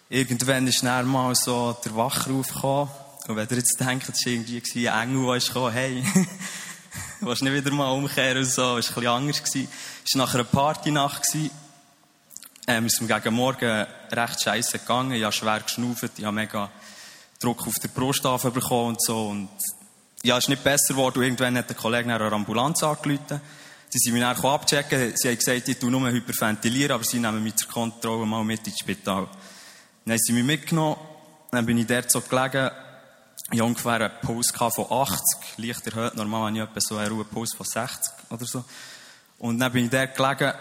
[0.09, 2.89] Irgendwann ist dann mal so der Wachruf gekommen.
[3.27, 6.03] Und wenn ihr jetzt denkt, es war irgendwie ein Engel, der gekommen, hey,
[7.19, 9.69] willst du nicht wieder mal umkehren und so, es war ein bisschen anders.
[10.05, 11.23] Es war nach einer Partynacht.
[12.67, 15.11] Ähm, ist mir gegen Morgen recht scheiße gegangen.
[15.11, 16.71] Ich habe schwer geschnauft, ich habe mega
[17.41, 19.27] Druck auf der Brust bekommen und so.
[19.27, 19.49] Und
[20.23, 21.17] ja, es ist nicht besser geworden.
[21.17, 23.41] Und irgendwann hat der Kollege eine Ambulanz angerufen.
[23.89, 25.13] Sie sind mich dann abchecken.
[25.17, 28.65] Sie haben gesagt, ich tue nur hyperventilieren, aber sie nehmen mich zur Kontrolle mal mit
[28.67, 29.27] ins Spital.
[30.07, 30.95] Dann haben sie mich mitgenommen.
[31.51, 32.71] Dann bin ich dort so gelegen.
[33.51, 36.15] Ich hatte ungefähr einen Puls von 80, leicht erhöht.
[36.15, 38.63] Normal habe ich etwa so einen Ruhepuls von 60 oder so.
[39.37, 40.53] Und dann bin ich dort gelegen,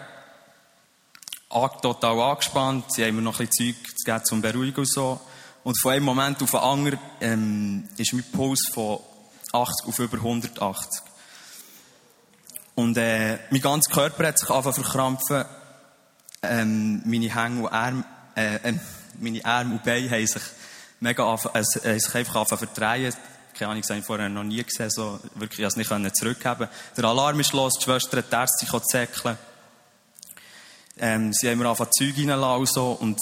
[1.81, 2.91] total angespannt.
[2.91, 5.21] Sie haben mir noch ein bisschen Zeug gegeben zum Beruhigen und so.
[5.63, 8.99] Und von einem Moment auf den anderen ähm, ist mein Puls von
[9.53, 11.03] 80 auf über 180.
[12.75, 15.45] Und äh, mein ganzer Körper hat sich angefangen verkrampfen.
[16.41, 18.03] Ähm, meine Hänge und Arme,
[18.35, 18.73] äh, äh,
[19.19, 20.41] meine Arme und Beine haben sich
[20.99, 23.13] mega angefangen, äh, äh, sich einfach angefangen zu verdrehen.
[23.57, 27.03] Keine Ahnung, das habe vorher noch nie gesehen, so, wirklich, ich es nicht zurückgeben Der
[27.05, 29.37] Alarm ist los, die Schwester hat die Ärzte zäckeln.
[30.99, 33.19] Ähm, sie haben mir angefangen Zeug reinzulassen und so, und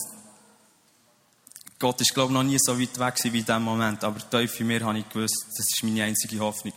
[1.77, 4.03] Gott ist, glaube ich, noch nie so weit weg wie in diesem Moment.
[4.03, 6.73] Aber tief in mir habe ich gewusst, das ist meine einzige Hoffnung.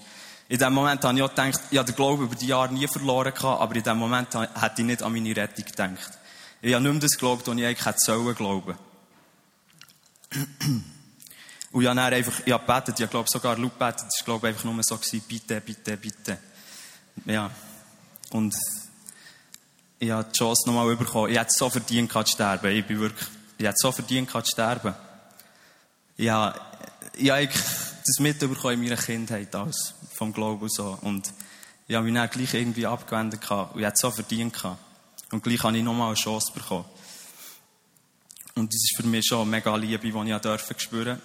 [0.49, 2.89] In diesem Moment habe ich auch gedacht, ich habe den Glauben über die Jahre nie
[2.89, 6.19] verloren gehabt, aber in diesem Moment hätte ich nicht an meine Rettung gedacht.
[6.61, 8.75] Ich habe nicht mehr das geglaubt, was ich eigentlich hätte sollen glauben.
[11.71, 14.49] Und ich habe dann einfach, habe gebetet, ich glaube sogar laut gebetet, es war glaube
[14.49, 16.39] einfach nur so gewesen, bitte, bitte, bitte.
[17.27, 17.51] Ja.
[18.31, 18.55] Und
[19.99, 21.31] ich habe die Chance nochmal bekommen.
[21.31, 22.71] Ich hätte so verdient zu sterben.
[22.71, 24.95] Ich bin wirklich ich hätte so verdient zu sterben.
[26.21, 26.61] Habe,
[27.17, 30.97] ich das mitbekommen in meiner Kindheit als vom Glauben so.
[31.03, 31.33] Und
[31.89, 33.51] ich habe mich dann gleich irgendwie abgewendet.
[33.51, 34.57] Und ich hätte so verdient.
[35.33, 36.85] Und gleich habe ich nochmal eine Chance bekommen.
[38.59, 41.21] Und das ist für mich schon mega Liebe, die ich durfte spüren.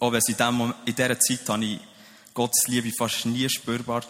[0.00, 1.80] Auch wenn in, dem, in dieser Zeit habe ich
[2.34, 4.02] Gottes Liebe fast nie spürbar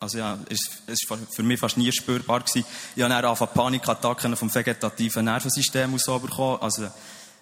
[0.00, 2.64] also ja, es war für mich fast nie spürbar gewesen.
[2.96, 6.58] Ich habe dann angefangen Panikattacken vom vegetativen Nervensystem aus bekommen.
[6.62, 6.88] Also,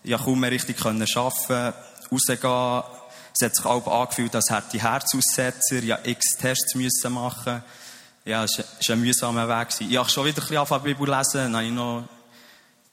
[0.03, 1.75] ich konnte kaum mehr richtig arbeiten,
[2.11, 2.83] rausgehen.
[3.41, 5.77] Es hat sich auch angefühlt, als hätte ich Herzaussetzer.
[5.77, 7.63] Ich musste x Tests müssen machen.
[8.25, 9.69] Ja, es war ein mühsamer Weg.
[9.79, 11.35] Ich habe schon wieder ein bisschen angefangen, Bibel lesen.
[11.35, 12.09] Dann habe ich noch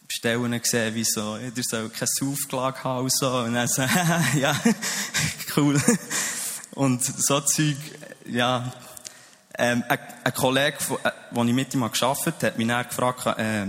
[0.09, 3.29] Stellen gesehen, wie so, ihr sollt keine Saufklage haben und so.
[3.39, 3.81] Und dann so,
[4.39, 4.55] ja,
[5.57, 5.81] cool.
[6.75, 7.77] Und so Zeug,
[8.27, 8.71] ja,
[9.57, 13.39] ähm, ein, ein Kollege, äh, den ich mit ihm gearbeitet habe, hat mich dann gefragt,
[13.39, 13.67] äh,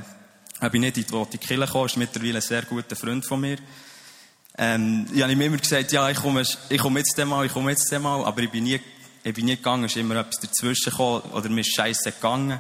[0.61, 1.87] ob ich nicht in die Kirche komme.
[1.87, 3.59] ist mittlerweile ein sehr guter Freund von mir.
[4.59, 7.71] Ähm, ich habe ihm immer gesagt, ja, ich komme, ich komme jetzt mal, ich komme
[7.71, 8.81] jetzt mal, aber ich bin nie,
[9.23, 12.59] ich bin nie gegangen, es ist immer etwas dazwischen gekommen, oder mir ist scheiße gegangen.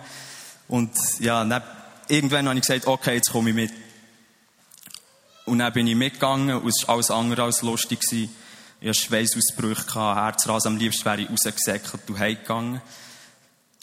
[0.69, 1.63] Und, ja, dann,
[2.09, 3.73] irgendwann habe ich gesagt, okay, jetzt komme ich mit.
[5.45, 8.01] Und dann bin ich mitgegangen, und es war alles andere als lustig.
[8.01, 8.35] Gewesen.
[8.81, 12.83] Ich hatte Schweißausbrüche, Herzrasen, am liebsten wäre ich rausgesäckelt und heimgegangen.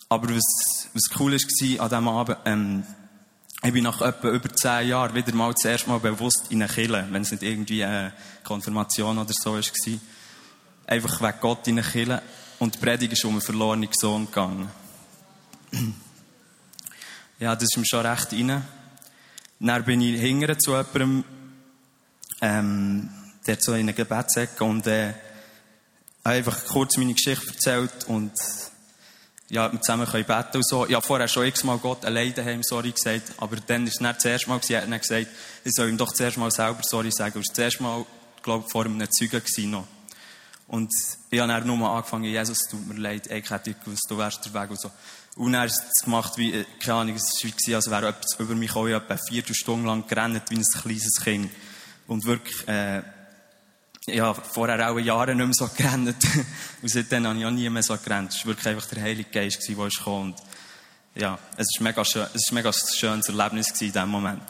[0.10, 2.84] Aber was, was cool war an diesem Abend, ähm,
[3.66, 6.72] ich bin nach etwa über zehn Jahren wieder mal das erste Mal bewusst in eine
[6.72, 8.12] Kirche, wenn es nicht irgendwie eine
[8.44, 9.62] Konfirmation oder so war.
[10.86, 12.22] Einfach wegen Gott in eine Kirche.
[12.60, 14.70] Und die Predigt ist um einen verlorenen Sohn gegangen.
[17.40, 18.64] Ja, das ist mir schon recht rein.
[19.60, 21.24] Dann bin ich hingere zu jemandem,
[22.42, 23.10] ähm,
[23.46, 25.14] der so in eine Gebetsecke und, äh,
[26.24, 28.32] einfach kurz meine Geschichte erzählt und
[29.50, 30.88] ja, wir zusammen können beten und so.
[30.88, 34.26] Ich vorher schon x-mal Gott allein daheim sorry gesagt, aber dann ist es nicht das
[34.26, 35.28] erste Mal gewesen, er hat dann gesagt,
[35.64, 37.36] ich soll ihm doch zuerst mal selber sorry sagen.
[37.36, 38.06] Und das erste Mal,
[38.42, 39.88] glaube ich, vor einem Zeugen gewesen noch.
[40.68, 40.90] Und
[41.30, 44.54] ich habe dann nur angefangen, Jesus, tut mir leid, ich hätte gewusst, du wärst der
[44.54, 44.90] Weg und so.
[45.36, 48.40] Und er ist es gemacht, wie, äh, keine Ahnung, es war wie, als wäre etwas
[48.40, 51.52] über mich habe etwa vier Stunden lang gerannt, wie ein kleines Kind.
[52.08, 53.02] Und wirklich, äh,
[54.06, 56.16] ja, vorher auch Jahre nicht mehr so gerannt.
[56.82, 58.34] und seitdem habe ich auch nie mehr so gerannt.
[58.34, 60.34] Es war wirklich einfach der Heilige Geist, der gekommen.
[60.34, 60.42] Und
[61.16, 64.44] ja, es war mega schön, es war mega schönes Erlebnis in diesem Moment.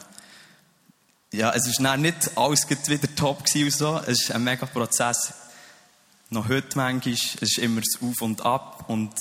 [1.32, 4.00] Ja, es war nicht alles wieder top und so.
[4.06, 5.32] Es ist ein mega Prozess.
[6.30, 7.14] Noch heute manchmal.
[7.14, 9.12] Es ist immer das Auf und Ab und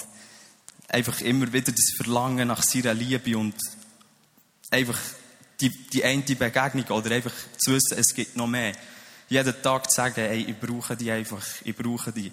[0.93, 3.55] einfach immer wieder das Verlangen nach seiner Liebe und
[4.69, 4.99] einfach
[5.59, 8.73] die, die eine Begegnung oder einfach zu wissen, es gibt noch mehr
[9.29, 12.31] jeden Tag zu sagen, ey, ich brauche die einfach, ich brauche die.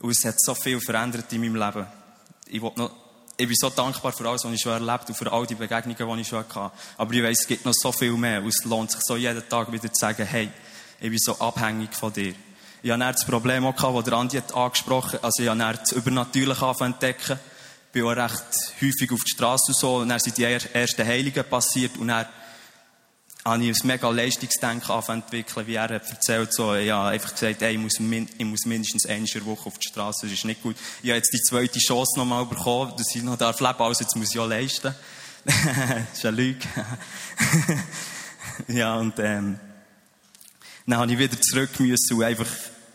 [0.00, 1.86] Und es hat so viel verändert in meinem Leben.
[2.46, 2.90] Ich, noch,
[3.36, 6.16] ich bin so dankbar für alles, was ich schon erlebt und für all die Begegnungen,
[6.16, 6.72] die ich schon hatte.
[6.96, 8.42] Aber ich weiß, es gibt noch so viel mehr.
[8.42, 10.50] Und es lohnt sich so jeden Tag wieder zu sagen, hey,
[11.00, 12.34] ich bin so abhängig von dir.
[12.82, 15.24] Ich hatte das Problem auch, das der Andi hat angesprochen hat.
[15.24, 17.38] Also ich habe das Übernatürliche entdecken.
[17.92, 18.44] Bin auch recht
[18.80, 19.96] häufig auf die Straße und so.
[19.96, 21.96] Und dann sind die ersten Heiligen passiert.
[21.96, 22.26] Und dann
[23.44, 27.72] habe ich ein mega Leistungsdenken entwickeln, wie er hat erzählt, so, ja, einfach gesagt, ey,
[27.72, 30.76] ich muss, min ich muss mindestens eine Woche auf die Straße, das ist nicht gut.
[31.02, 34.14] Ich habe jetzt die zweite Chance nochmal bekommen, dass ich noch darf leben, also jetzt
[34.14, 34.94] muss ich auch leisten.
[35.44, 35.56] das
[36.12, 36.68] ist eine Lüge.
[38.68, 39.58] ja, und, ähm,
[40.86, 42.46] dann habe ich wieder zurück müssen und einfach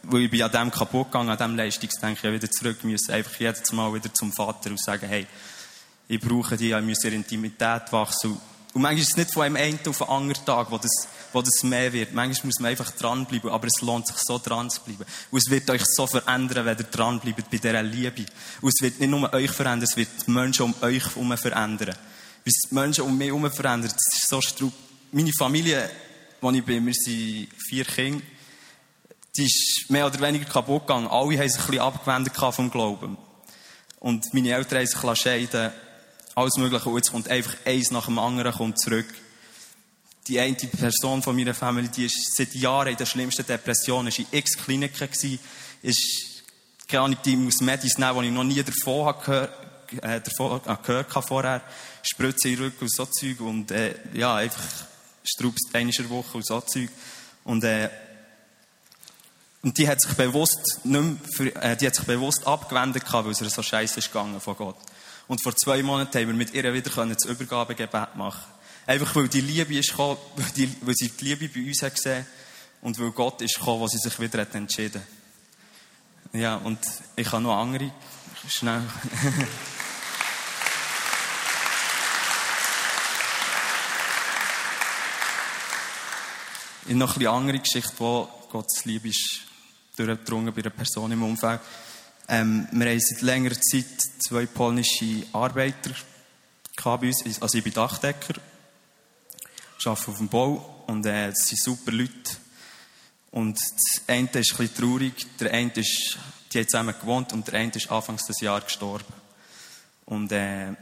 [0.08, 3.72] weil ich bin an dem kaputt gegangen, an dem Leistungsdenken wieder zurück müssen, einfach jedes
[3.72, 5.28] Mal wieder zum Vater und sagen, hey,
[6.08, 8.38] ich brauche die, ich muss in Intimität wachsen.
[8.74, 11.42] Und manchmal ist es nicht von einem einen auf den anderen Tag, wo das, wo
[11.42, 12.14] das mehr wird.
[12.14, 15.06] Manchmal muss man einfach dranbleiben, aber es lohnt sich so dran zu bleiben.
[15.32, 18.26] Und es wird euch so verändern, wenn ihr dranbleibt bei dieser Liebe.
[18.60, 21.96] Und es wird nicht nur euch verändern, es wird die Menschen um euch herum verändern.
[22.44, 24.74] Wie es die Menschen um mich herum verändert, das ist so strub.
[25.12, 25.90] Meine Familie,
[26.42, 28.22] wo ich bin, wir sind vier Kinder,
[29.38, 31.08] die ist mehr oder weniger kaputt gegangen.
[31.08, 33.18] Alle haben sich ein bisschen abgewendet vom Glauben.
[34.00, 35.72] Und meine Eltern haben sich scheiden
[36.36, 36.90] alles Mögliche.
[36.90, 39.08] Und jetzt kommt einfach eins nach dem anderen kommt zurück.
[40.28, 44.20] Die eine Person von meiner Familie, die ist seit Jahren in der schlimmsten Depression, ist
[44.20, 45.40] in x Kliniken gewesen,
[45.84, 46.44] ist,
[46.88, 49.54] keine Ahnung, die muss Medis nehmen, die ich noch nie davon gehört,
[50.02, 51.62] äh, davon, äh, gehört habe vorher.
[52.02, 54.64] Spritze in den Rücken und so Zeug und, äh, ja, einfach
[55.24, 56.90] Strubst einmal Woche und so Zeug.
[57.44, 57.90] Und, äh,
[59.66, 63.50] und die hat sich bewusst für, äh, die hat sich bewusst abgewendet weil es ihr
[63.50, 64.78] so scheiße ist gegangen von Gott.
[65.28, 68.44] Und vor zwei Monaten haben wir mit ihr wieder das Übergabegebet machen
[68.86, 71.96] Einfach weil die Liebe ist gekommen, weil, die, weil sie die Liebe bei uns hat
[71.96, 72.28] gesehen
[72.84, 75.02] und weil Gott ist gekommen, wo sie sich wieder hat entschieden
[76.32, 76.78] Ja, und
[77.16, 77.92] ich habe noch andere.
[78.48, 78.84] Schnell.
[86.86, 89.46] in noch eine andere Geschichte, wo Gottes Liebe ist
[89.96, 91.62] durchgedrungen bei einer Person im Umfeld.
[92.28, 93.86] Ähm, wir haben seit längerer Zeit
[94.20, 95.92] zwei polnische Arbeiter
[96.84, 97.42] bei uns.
[97.42, 98.36] Also ich bin Dachdecker,
[99.86, 102.38] arbeite auf dem Bau und äh, das sind super Leute.
[103.32, 106.18] Und das eine ist ein traurig, der eine ist,
[106.52, 109.14] die haben zusammen gewohnt und der eine ist anfangs des Jahres gestorben.
[110.06, 110.74] Und äh,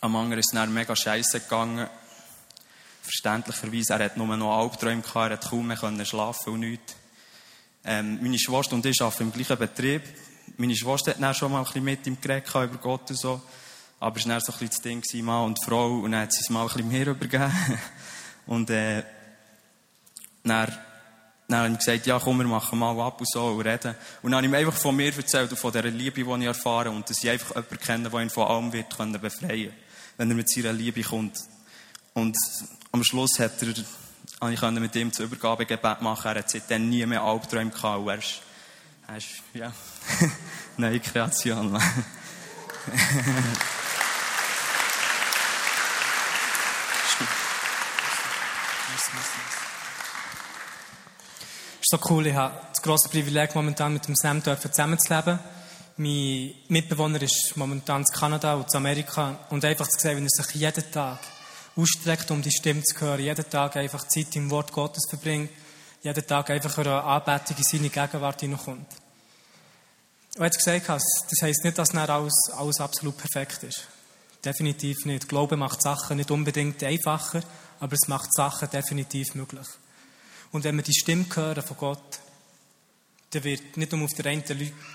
[0.00, 1.88] am anderen ist es dann mega scheiße gegangen.
[3.02, 6.94] Verständlicherweise, er hat nur noch Albträume gehabt, er hat kaum mehr schlafen und nichts.
[7.84, 10.02] Ähm, meine Schwester und ich arbeiten im gleichen Betrieb
[10.56, 13.40] meine Schwester hat dann schon mal ein bisschen mit ihm geredet über Gott und so.
[14.00, 16.32] Aber es war dann so ein bisschen das Ding, Mann und Frau, und dann hat
[16.32, 17.52] sie es mal ein bisschen mehr übergeben.
[18.46, 19.02] und, äh,
[20.44, 20.72] dann,
[21.48, 23.94] dann habe ich gesagt, ja, komm, wir machen mal ab und so und reden.
[24.22, 26.46] Und dann habe ich ihm einfach von mir erzählt und von dieser Liebe, die ich
[26.46, 29.72] erfahre und dass ich einfach jemanden kenne, der ihn von allem wird können befreien
[30.16, 31.38] wenn er mit seiner Liebe kommt.
[32.12, 32.36] Und
[32.90, 33.72] am Schluss hat er,
[34.40, 36.28] habe ich mit ihm das Übergabegebet machen.
[36.28, 37.98] Er hat seitdem nie mehr Albträume gehabt.
[37.98, 38.40] Und er ist,
[39.08, 39.72] er ist, ja.
[40.76, 41.74] Neue Kreation.
[51.80, 55.38] ist so cool, ich habe das grosse Privileg, momentan mit dem Sam zusammenzuleben.
[55.96, 60.44] Mein Mitbewohner ist momentan in Kanada und in Amerika und einfach zu sehen, wie er
[60.44, 61.18] sich jeden Tag
[61.78, 65.50] ausstreckt, um die Stimme zu hören, jeden Tag einfach Zeit im Wort Gottes verbringt,
[66.02, 68.86] jeden Tag einfach eine Anbetung in seine Gegenwart hineinkommt.
[70.36, 73.86] Und jetzt gesagt hast, das heisst nicht, dass dann alles, alles absolut perfekt ist.
[74.44, 75.28] Definitiv nicht.
[75.28, 77.42] Glaube macht Sachen nicht unbedingt einfacher,
[77.80, 79.66] aber es macht Sachen definitiv möglich.
[80.52, 82.20] Und wenn wir die Stimme hören von Gott,
[83.30, 84.42] dann wird nicht nur auf der einen,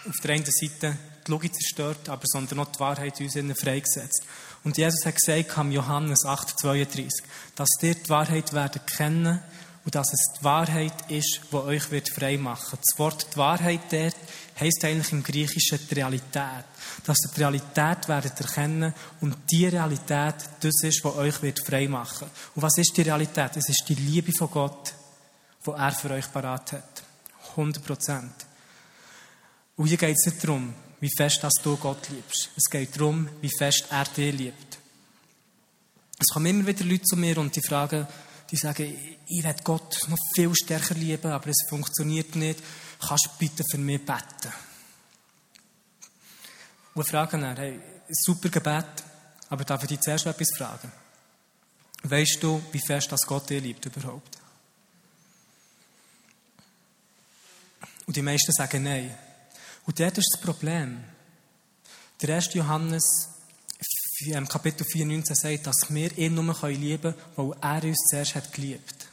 [0.07, 4.23] auf der einen Seite die Logik zerstört, aber sondern auch die Wahrheit uns innen freigesetzt.
[4.63, 7.11] Und Jesus hat gesagt, am Johannes 8,32,
[7.55, 9.39] dass ihr die Wahrheit werden kennen
[9.85, 12.79] und dass es die Wahrheit ist, die euch wird frei machen.
[12.81, 14.15] Das Wort die Wahrheit dort
[14.57, 16.63] heisst eigentlich im Griechischen die Realität.
[17.05, 21.87] Dass ihr die Realität werdet erkennen und die Realität, das ist, was euch wird frei
[21.89, 22.29] machen.
[22.55, 23.57] Und was ist die Realität?
[23.57, 24.93] Es ist die Liebe von Gott,
[25.65, 27.03] die er für euch parat hat.
[27.51, 28.33] 100 Prozent.
[29.75, 30.73] Und hier geht es nicht darum,
[31.03, 32.49] wie fest dass du Gott liebst.
[32.55, 34.77] Es geht darum, wie fest er dich liebt.
[36.17, 38.07] Es kommen immer wieder Leute zu mir und die fragen,
[38.49, 42.63] die sagen, ich werde Gott noch viel stärker lieben, aber es funktioniert nicht.
[43.05, 44.53] Kannst du bitte für mich beten?
[46.93, 49.03] Und fragen dann, hey, super Gebet,
[49.49, 50.89] aber darf ich dich zuerst etwas fragen?
[52.03, 54.37] Weißt du, wie fest das Gott dir liebt überhaupt?
[58.05, 59.32] Und die meisten sagen nein.
[59.85, 61.03] Und dort ist das Problem.
[62.21, 62.53] Der 1.
[62.53, 63.29] Johannes
[64.25, 68.53] im Kapitel 4,19 sagt, dass wir ihn nur lieben können, weil er uns zuerst hat
[68.53, 69.07] geliebt.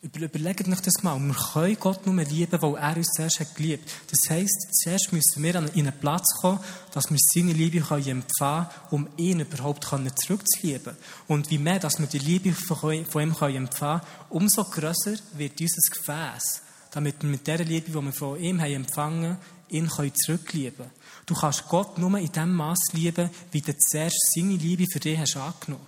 [0.00, 1.18] Überlegt euch das mal.
[1.18, 3.90] Wir können Gott nur lieben, weil er uns zuerst hat geliebt.
[4.10, 6.60] Das heisst, zuerst müssen wir in einen Platz kommen,
[6.92, 10.96] dass wir seine Liebe empfangen können, um ihn überhaupt zurückzulieben.
[11.26, 14.00] Und wie mehr, dass wir die Liebe von ihm empfangen können,
[14.30, 18.72] umso grösser wird unser Gefäß, damit wir mit der Liebe, die wir von ihm haben
[18.72, 19.36] empfangen,
[19.68, 20.90] ihn zurücklieben können.
[21.26, 25.18] Du kannst Gott nur in dem Maß lieben, wie du zuerst seine Liebe für dich
[25.18, 25.86] hast angenommen.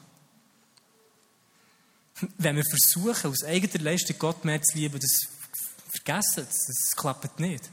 [2.36, 5.28] Wenn wir versuchen, aus eigener Leistung Gott mehr zu lieben, das
[5.90, 7.70] vergessen es, es klappt nicht.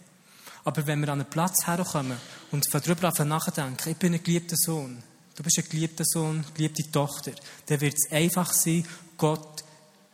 [0.63, 2.17] Aber wenn wir an einen Platz herkommen
[2.51, 5.03] und darüber nachdenken, ich bin ein geliebter Sohn,
[5.35, 7.31] du bist ein geliebter Sohn, geliebte Tochter,
[7.65, 8.85] dann wird es einfach sein,
[9.17, 9.63] Gott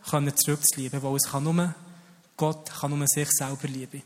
[0.03, 1.75] zurückzulieben, weil es kann nur,
[2.37, 4.03] Gott kann nur sich selber lieben.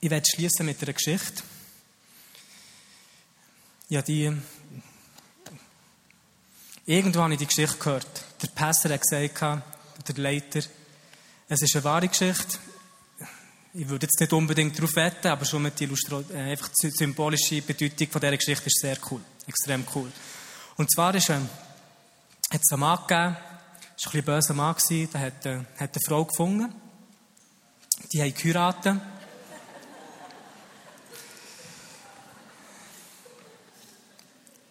[0.00, 1.42] Ich werde schließen mit einer Geschichte.
[3.88, 4.32] Ja, die.
[6.86, 8.24] Irgendwo habe ich die Geschichte gehört.
[8.42, 9.62] Der Pastor hat gesagt,
[10.08, 10.60] der Leiter,
[11.48, 12.58] es ist eine wahre Geschichte.
[13.74, 17.62] Ich würde jetzt nicht unbedingt darauf wetten, aber schon mit der äh, einfach die symbolische
[17.62, 19.20] Bedeutung von dieser Geschichte ist sehr cool.
[19.46, 20.10] Extrem cool.
[20.76, 21.48] Und zwar ist, ähm,
[22.50, 23.36] hat es einen Mann gegeben,
[23.98, 24.76] es war ein bisschen böser Mann,
[25.12, 26.72] der hat, äh, hat eine Frau gefunden.
[28.12, 29.00] Die haben geheiratet.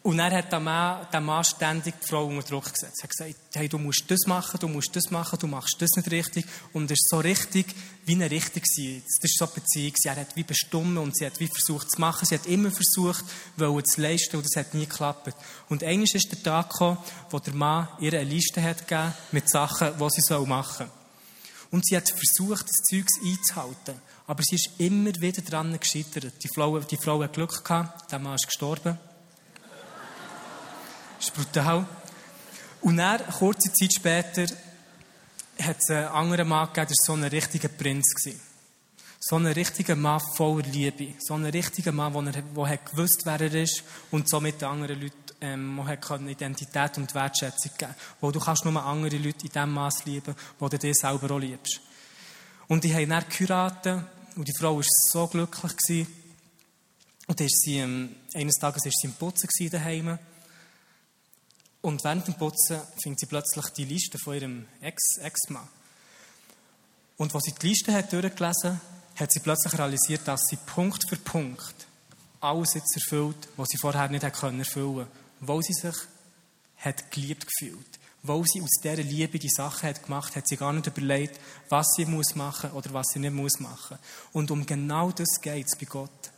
[0.07, 2.99] Und er hat der Mann, der Mann ständig die Frau unter Druck gesetzt.
[3.01, 5.97] Er hat gesagt, hey, du musst das machen, du musst das machen, du machst das
[5.97, 6.45] nicht richtig.
[6.71, 7.65] Und es ist so richtig,
[8.05, 9.01] wie eine richtig war.
[9.01, 9.93] Das ist so eine Beziehung.
[10.05, 12.25] Er hat wie bestimmt und sie hat wie versucht zu machen.
[12.25, 13.25] Sie hat immer versucht,
[13.57, 15.35] wollen zu leisten und das hat nie geklappt.
[15.67, 16.99] Und eigentlich ist der Tag gekommen,
[17.29, 20.91] wo der Mann ihr eine Liste hat gegeben mit Sachen, die sie machen soll.
[21.71, 24.01] Und sie hat versucht, das Zeug einzuhalten.
[24.25, 26.31] Aber sie ist immer wieder daran gescheitert.
[26.41, 28.97] Die Frau, die Frau hat Glück gehabt, der Mann ist gestorben.
[31.17, 31.85] Das ist brutal.
[32.81, 34.45] Und dann, kurze Zeit später,
[35.61, 38.13] hat es einen anderen Mann gegeben, der war so ein richtiger Prinz.
[38.13, 38.39] Gewesen.
[39.19, 41.15] So ein richtiger Mann voller Liebe.
[41.19, 45.15] So ein richtiger Mann, der, der gewusst wer er ist und somit den anderen Leuten
[45.41, 50.35] ähm, Identität und Wertschätzung geben Wo du kannst nur andere Leute in dem Maß lieben,
[50.59, 51.81] wo du dich selber auch liebst.
[52.67, 54.03] Und die haben dann geheiratet
[54.35, 55.75] und die Frau war so glücklich.
[55.77, 56.07] Gewesen.
[57.27, 60.17] Und ist sie, ähm, eines Tages war sie im Putzen daheim.
[61.87, 65.69] Und während dem Putzen findet sie plötzlich die Liste von ihrem Ex-Mann.
[67.15, 68.81] und als sie die Liste hat durchgelesen
[69.15, 71.87] hat sie plötzlich realisiert, dass sie Punkt für Punkt
[72.41, 75.07] alles jetzt erfüllt, was sie vorher nicht erfüllen konnte.
[75.39, 75.95] Weil sie sich
[76.79, 77.99] hat geliebt gefühlt.
[78.21, 81.87] Weil sie aus dieser Liebe die Sache hat gemacht, hat sie gar nicht überlegt, was
[81.95, 83.97] sie muss machen oder was sie nicht muss machen.
[84.33, 86.31] Und um genau das geht es bei Gott.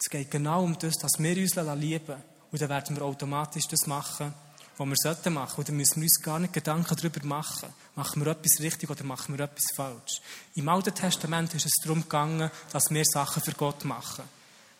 [0.00, 2.16] Es geht genau um das, dass wir uns lieben
[2.50, 4.34] Und dann werden wir automatisch das machen,
[4.78, 5.58] was wir sollten machen.
[5.58, 7.68] Und dann müssen wir uns gar nicht Gedanken darüber machen.
[7.94, 10.20] Machen wir etwas richtig oder machen wir etwas falsch?
[10.54, 14.24] Im Alten Testament ist es darum gegangen, dass wir Sachen für Gott machen.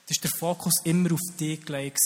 [0.06, 2.00] Das ist der Fokus immer auf dich gelegt.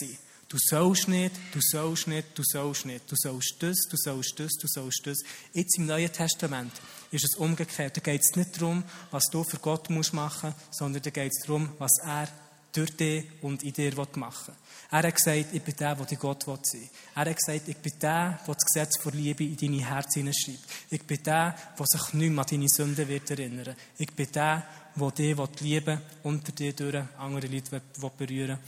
[0.48, 3.10] Du sollst nicht, du sollst nicht, du sollst nicht.
[3.10, 5.18] Du sollst das, du sollst das, du sollst das.
[5.52, 6.72] Jetzt im Neuen Testament
[7.10, 7.96] ist es umgekehrt.
[7.96, 11.46] Da geht es nicht darum, was du für Gott musst machen, sondern da geht es
[11.46, 12.28] darum, was er
[12.76, 14.54] durch dich und in dir machen will.
[14.90, 16.88] Er hat gesagt, ich bin der, der die Gott sein will.
[17.14, 20.64] Er hat gesagt, ich bin der, der das Gesetz vor Liebe in deine Herz hineinschreibt.
[20.90, 24.66] Ich bin der, der sich nicht mehr an deine Sünden wird erinnern Ich bin der,
[24.94, 27.82] der dich lieben unter dir durch andere Leute
[28.16, 28.58] berühren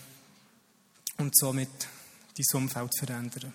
[1.18, 1.88] und somit
[2.36, 3.52] dein Umfeld verändern.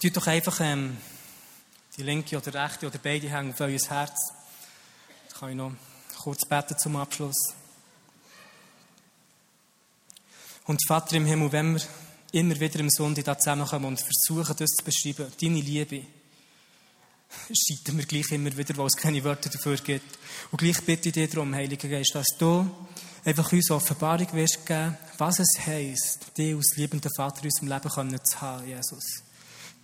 [0.00, 0.96] Tut doch einfach ähm,
[1.96, 4.32] die linke oder rechte oder beide Hände auf euer Herz.
[5.30, 5.72] Da kann ich noch
[6.24, 7.36] kurz beten zum Abschluss.
[10.66, 11.82] Und Vater im Himmel, wenn wir
[12.32, 16.06] immer wieder im Sonntag da zusammenkommen und versuchen, das zu beschreiben, deine Liebe,
[17.52, 20.18] scheitern wir gleich immer wieder, weil es keine Wörter dafür gibt.
[20.50, 22.70] Und gleich bitte ich dir darum, Heiliger Geist, dass du
[23.22, 28.24] einfach uns Offenbarung wirst geben, was es heisst, dich als liebender Vater in unserem Leben
[28.24, 29.04] zu haben, Jesus.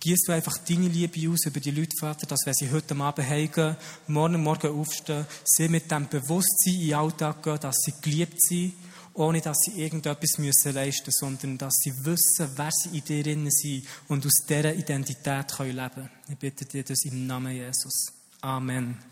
[0.01, 3.29] Gießt du einfach deine Liebe aus über die Leute, Vater, dass wenn sie heute Abend
[3.29, 3.77] heimgehen,
[4.07, 8.73] morgen Morgen aufstehen, sie mit dem Bewusstsein in den Alltag gehen, dass sie geliebt sind,
[9.13, 13.27] ohne dass sie irgendetwas müssen leisten müssen, sondern dass sie wissen, wer sie in dir
[13.27, 16.09] innen sind und aus dieser Identität können leben können.
[16.29, 18.11] Ich bitte dir das im Namen Jesus.
[18.41, 19.10] Amen.